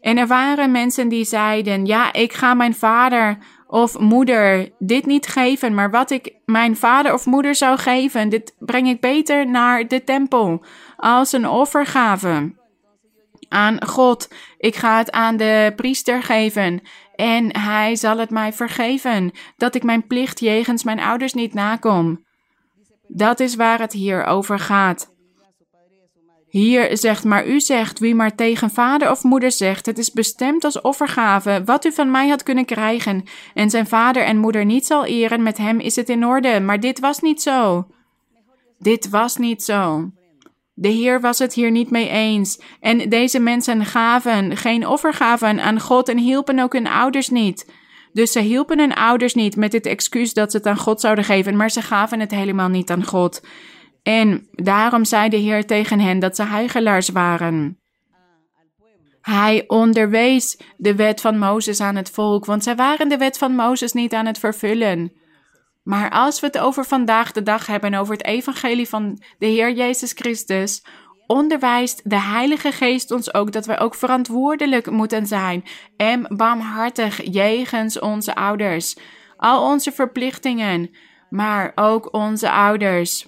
[0.00, 5.26] En er waren mensen die zeiden: Ja, ik ga mijn vader of moeder dit niet
[5.26, 9.88] geven, maar wat ik mijn vader of moeder zou geven, dit breng ik beter naar
[9.88, 10.64] de tempel
[10.96, 12.56] als een offergave.
[13.48, 14.28] aan God.
[14.58, 16.80] Ik ga het aan de priester geven.
[17.14, 22.26] En hij zal het mij vergeven dat ik mijn plicht jegens mijn ouders niet nakom.
[23.08, 25.16] Dat is waar het hier over gaat.
[26.48, 30.64] Hier zegt, maar u zegt, wie maar tegen vader of moeder zegt, het is bestemd
[30.64, 33.24] als offergave, wat u van mij had kunnen krijgen,
[33.54, 36.60] en zijn vader en moeder niet zal eren, met hem is het in orde.
[36.60, 37.86] Maar dit was niet zo.
[38.78, 40.10] Dit was niet zo.
[40.74, 42.60] De Heer was het hier niet mee eens.
[42.80, 47.72] En deze mensen gaven geen offergaven aan God en hielpen ook hun ouders niet.
[48.12, 51.24] Dus ze hielpen hun ouders niet met het excuus dat ze het aan God zouden
[51.24, 53.40] geven, maar ze gaven het helemaal niet aan God.
[54.02, 57.78] En daarom zei de Heer tegen hen dat ze huigelaars waren.
[59.20, 63.54] Hij onderwees de wet van Mozes aan het volk, want zij waren de wet van
[63.54, 65.12] Mozes niet aan het vervullen.
[65.82, 69.72] Maar als we het over vandaag de dag hebben, over het evangelie van de Heer
[69.72, 70.84] Jezus Christus,
[71.28, 75.64] onderwijst de Heilige Geest ons ook dat wij ook verantwoordelijk moeten zijn
[75.96, 78.96] en barmhartig jegens onze ouders.
[79.36, 80.90] Al onze verplichtingen,
[81.30, 83.26] maar ook onze ouders.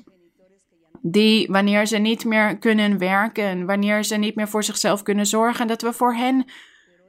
[1.02, 5.66] Die, wanneer ze niet meer kunnen werken, wanneer ze niet meer voor zichzelf kunnen zorgen,
[5.66, 6.44] dat we voor hen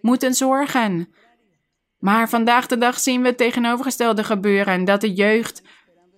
[0.02, 1.10] moeten zorgen.
[2.00, 5.62] Maar vandaag de dag zien we het tegenovergestelde gebeuren: dat de jeugd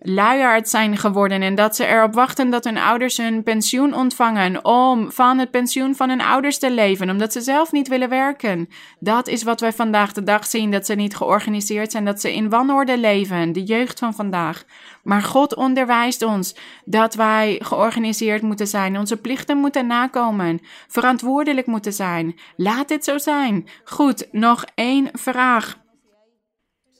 [0.06, 5.12] luiaard zijn geworden en dat ze erop wachten dat hun ouders hun pensioen ontvangen om
[5.12, 8.70] van het pensioen van hun ouders te leven, omdat ze zelf niet willen werken.
[9.00, 12.34] Dat is wat wij vandaag de dag zien, dat ze niet georganiseerd zijn, dat ze
[12.34, 14.64] in wanorde leven, de jeugd van vandaag.
[15.04, 16.56] Maar God onderwijst ons
[16.86, 22.40] dat wij georganiseerd moeten zijn, onze plichten moeten nakomen, verantwoordelijk moeten zijn.
[22.56, 23.68] Laat dit zo zijn.
[23.84, 25.82] Goed, nog één vraag.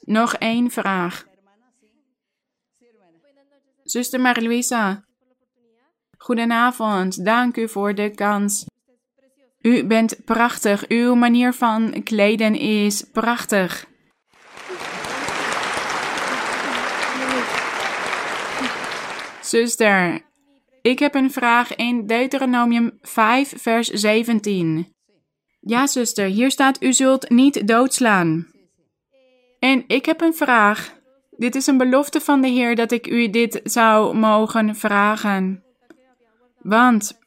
[0.00, 1.24] Nog één vraag.
[3.94, 5.04] Zuster Marie-Louisa,
[6.18, 7.24] goedenavond.
[7.24, 8.66] Dank u voor de kans.
[9.60, 10.88] U bent prachtig.
[10.88, 13.86] Uw manier van kleden is prachtig.
[19.42, 20.20] Zuster,
[20.82, 24.94] ik heb een vraag in Deuteronomium 5, vers 17.
[25.60, 28.46] Ja, zuster, hier staat: U zult niet doodslaan.
[29.58, 30.93] En ik heb een vraag.
[31.36, 35.62] Dit is een belofte van de Heer dat ik u dit zou mogen vragen.
[36.62, 37.18] Want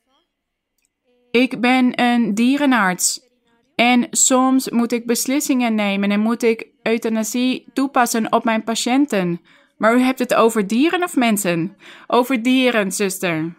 [1.32, 3.28] ik ben een dierenarts
[3.76, 9.42] en soms moet ik beslissingen nemen en moet ik euthanasie toepassen op mijn patiënten.
[9.78, 11.78] Maar u hebt het over dieren of mensen?
[12.08, 13.56] Over dieren, zuster.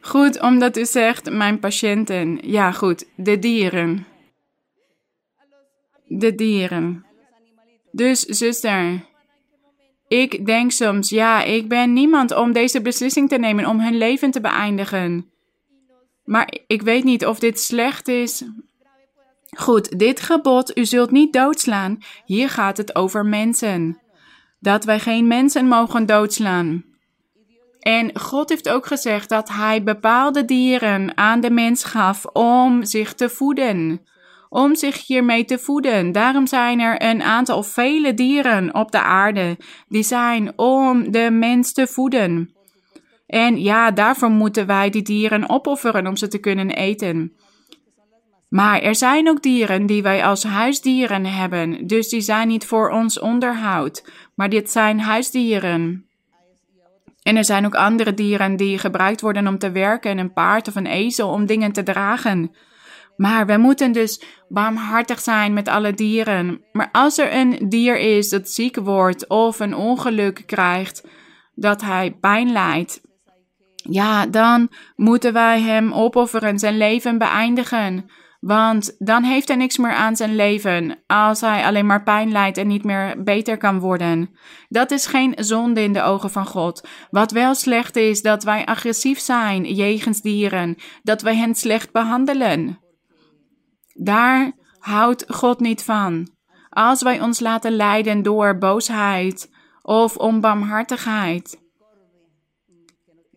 [0.00, 2.38] Goed, omdat u zegt mijn patiënten.
[2.42, 4.06] Ja, goed, de dieren.
[6.04, 7.06] De dieren.
[7.92, 9.07] Dus, zuster,
[10.08, 14.30] ik denk soms, ja, ik ben niemand om deze beslissing te nemen om hun leven
[14.30, 15.30] te beëindigen.
[16.24, 18.44] Maar ik weet niet of dit slecht is.
[19.56, 24.00] Goed, dit gebod, u zult niet doodslaan, hier gaat het over mensen.
[24.60, 26.84] Dat wij geen mensen mogen doodslaan.
[27.78, 33.14] En God heeft ook gezegd dat Hij bepaalde dieren aan de mens gaf om zich
[33.14, 34.00] te voeden
[34.48, 36.12] om zich hiermee te voeden.
[36.12, 39.56] Daarom zijn er een aantal vele dieren op de aarde
[39.88, 42.52] die zijn om de mens te voeden.
[43.26, 47.32] En ja, daarvoor moeten wij die dieren opofferen om ze te kunnen eten.
[48.48, 52.90] Maar er zijn ook dieren die wij als huisdieren hebben, dus die zijn niet voor
[52.90, 56.06] ons onderhoud, maar dit zijn huisdieren.
[57.22, 60.74] En er zijn ook andere dieren die gebruikt worden om te werken, een paard of
[60.74, 62.50] een ezel om dingen te dragen.
[63.18, 66.64] Maar we moeten dus barmhartig zijn met alle dieren.
[66.72, 71.08] Maar als er een dier is dat ziek wordt of een ongeluk krijgt,
[71.54, 73.00] dat hij pijn lijdt,
[73.74, 78.10] ja, dan moeten wij hem opofferen, zijn leven beëindigen.
[78.40, 82.58] Want dan heeft hij niks meer aan zijn leven als hij alleen maar pijn lijdt
[82.58, 84.30] en niet meer beter kan worden.
[84.68, 86.88] Dat is geen zonde in de ogen van God.
[87.10, 92.78] Wat wel slecht is, dat wij agressief zijn jegens dieren, dat wij hen slecht behandelen.
[94.00, 96.28] Daar houdt God niet van.
[96.68, 99.50] Als wij ons laten leiden door boosheid
[99.82, 101.62] of onbarmhartigheid,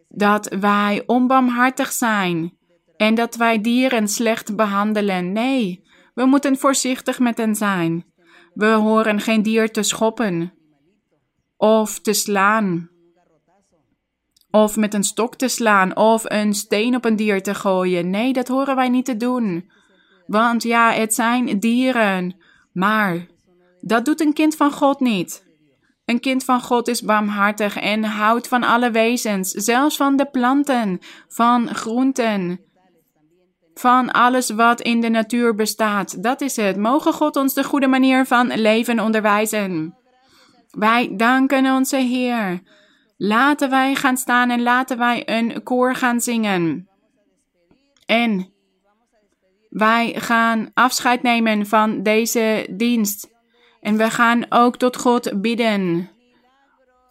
[0.08, 2.58] dat wij onbarmhartig zijn
[2.98, 5.32] en dat wij dieren slecht behandelen.
[5.32, 5.84] Nee,
[6.14, 8.06] we moeten voorzichtig met hen zijn.
[8.54, 10.54] We horen geen dier te schoppen
[11.58, 12.90] of te slaan.
[14.52, 18.10] Of met een stok te slaan of een steen op een dier te gooien.
[18.10, 19.72] Nee, dat horen wij niet te doen.
[20.27, 22.35] Want ja, het zijn dieren.
[22.73, 23.27] Maar
[23.81, 25.49] dat doet een kind van God niet.
[26.06, 30.99] Een kind van God is barmhartig en houdt van alle wezens, zelfs van de planten,
[31.27, 32.60] van groenten.
[33.73, 36.23] van alles wat in de natuur bestaat.
[36.23, 36.77] Dat is het.
[36.77, 39.95] Mogen God ons de goede manier van leven onderwijzen.
[40.72, 42.61] Wij danken onze Heer.
[43.18, 46.89] Laten wij gaan staan en laten wij een koor gaan zingen.
[48.06, 48.53] En
[49.72, 53.30] wij gaan afscheid nemen van deze dienst.
[53.80, 56.10] En we gaan ook tot God bidden.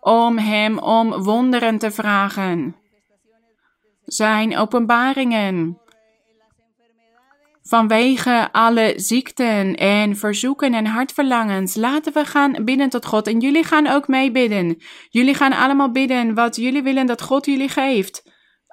[0.01, 2.77] Om Hem om wonderen te vragen.
[4.05, 5.79] Zijn openbaringen.
[7.63, 13.27] Vanwege alle ziekten en verzoeken en hartverlangens, laten we gaan bidden tot God.
[13.27, 14.77] En jullie gaan ook mee bidden.
[15.09, 18.23] Jullie gaan allemaal bidden wat jullie willen dat God jullie geeft.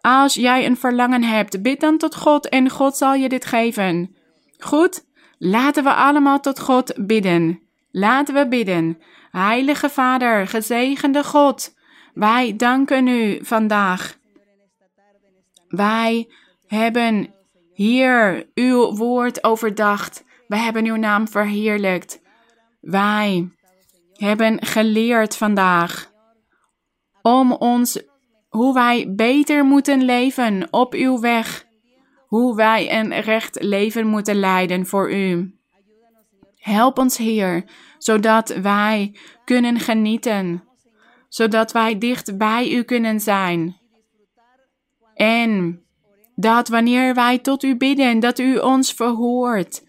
[0.07, 4.15] Als jij een verlangen hebt, bid dan tot God en God zal je dit geven.
[4.57, 5.05] Goed?
[5.37, 7.61] Laten we allemaal tot God bidden.
[7.91, 9.01] Laten we bidden.
[9.31, 11.75] Heilige Vader, gezegende God,
[12.13, 14.17] wij danken u vandaag.
[15.67, 16.29] Wij
[16.67, 17.33] hebben
[17.73, 20.23] hier uw woord overdacht.
[20.47, 22.21] Wij hebben uw naam verheerlijkt.
[22.81, 23.49] Wij
[24.13, 26.11] hebben geleerd vandaag
[27.21, 28.01] om ons
[28.57, 31.65] hoe wij beter moeten leven op uw weg,
[32.27, 35.55] hoe wij een recht leven moeten leiden voor u.
[36.55, 37.63] Help ons, Heer,
[37.97, 39.15] zodat wij
[39.45, 40.63] kunnen genieten,
[41.27, 43.77] zodat wij dicht bij u kunnen zijn.
[45.13, 45.81] En
[46.35, 49.83] dat wanneer wij tot u bidden, dat u ons verhoort,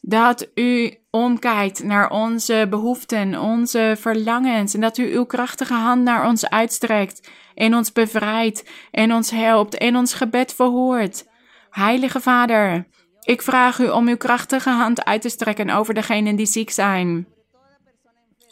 [0.00, 6.26] dat u omkijkt naar onze behoeften, onze verlangens en dat u uw krachtige hand naar
[6.26, 11.28] ons uitstrekt en ons bevrijdt en ons helpt en ons gebed verhoort.
[11.70, 12.86] Heilige Vader,
[13.20, 17.26] ik vraag u om uw krachtige hand uit te strekken over degenen die ziek zijn.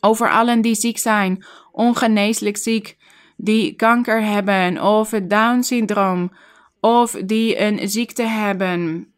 [0.00, 2.96] Over allen die ziek zijn, ongeneeslijk ziek,
[3.36, 6.32] die kanker hebben of Down-syndroom,
[6.80, 9.12] of die een ziekte hebben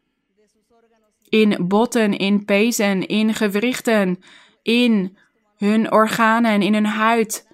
[1.29, 4.19] in botten, in pezen, in gewrichten,
[4.61, 5.17] in
[5.57, 7.47] hun organen, in hun huid.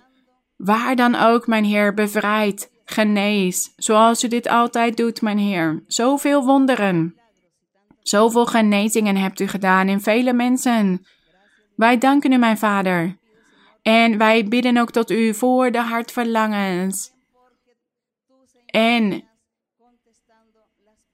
[0.57, 5.84] Waar dan ook, mijn Heer, bevrijd, genees, zoals u dit altijd doet, mijn Heer.
[5.88, 7.15] Zoveel wonderen,
[8.01, 11.05] zoveel genezingen hebt u gedaan in vele mensen.
[11.75, 13.17] Wij danken u, mijn Vader.
[13.81, 17.11] En wij bidden ook tot u voor de hartverlangens.
[18.65, 19.27] En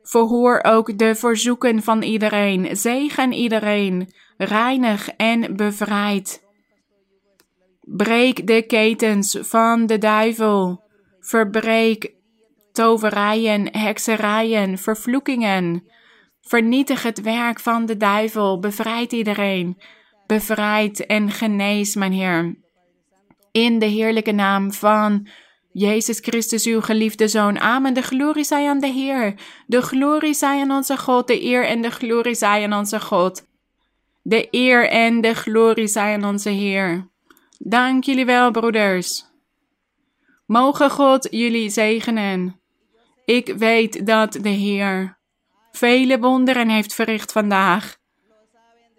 [0.04, 2.78] Verhoor ook de verzoeken van iedereen.
[2.78, 4.14] Zegen iedereen.
[4.38, 6.43] Reinig en bevrijd.
[7.86, 10.84] Breek de ketens van de duivel.
[11.20, 12.14] Verbreek
[12.72, 15.84] toverijen, hekserijen, vervloekingen.
[16.42, 18.60] Vernietig het werk van de duivel.
[18.60, 19.82] Bevrijd iedereen.
[20.28, 22.56] Bevrijd en genees, mijn Heer.
[23.52, 25.28] In de heerlijke naam van
[25.72, 27.60] Jezus Christus, uw geliefde Zoon.
[27.60, 27.94] Amen.
[27.94, 29.34] De glorie zij aan de Heer.
[29.68, 31.28] De glorie zij aan onze God.
[31.28, 33.46] De eer en de glorie zij aan onze God.
[34.22, 37.12] De eer en de glorie zij aan onze Heer.
[37.58, 39.26] Dank jullie wel, broeders.
[40.46, 42.62] Mogen God jullie zegenen.
[43.26, 45.18] Ik weet dat de Heer
[45.72, 47.96] vele wonderen heeft verricht vandaag.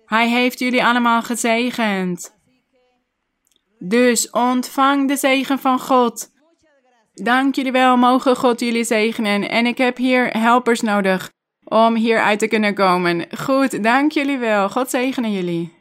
[0.06, 2.36] Hij heeft jullie allemaal gezegend.
[3.78, 6.32] Dus ontvang de zegen van God.
[7.12, 9.48] Dank jullie wel, mogen God jullie zegenen.
[9.48, 11.32] En ik heb hier helpers nodig
[11.64, 13.26] om hieruit te kunnen komen.
[13.38, 14.68] Goed, dank jullie wel.
[14.68, 15.73] God zegene jullie.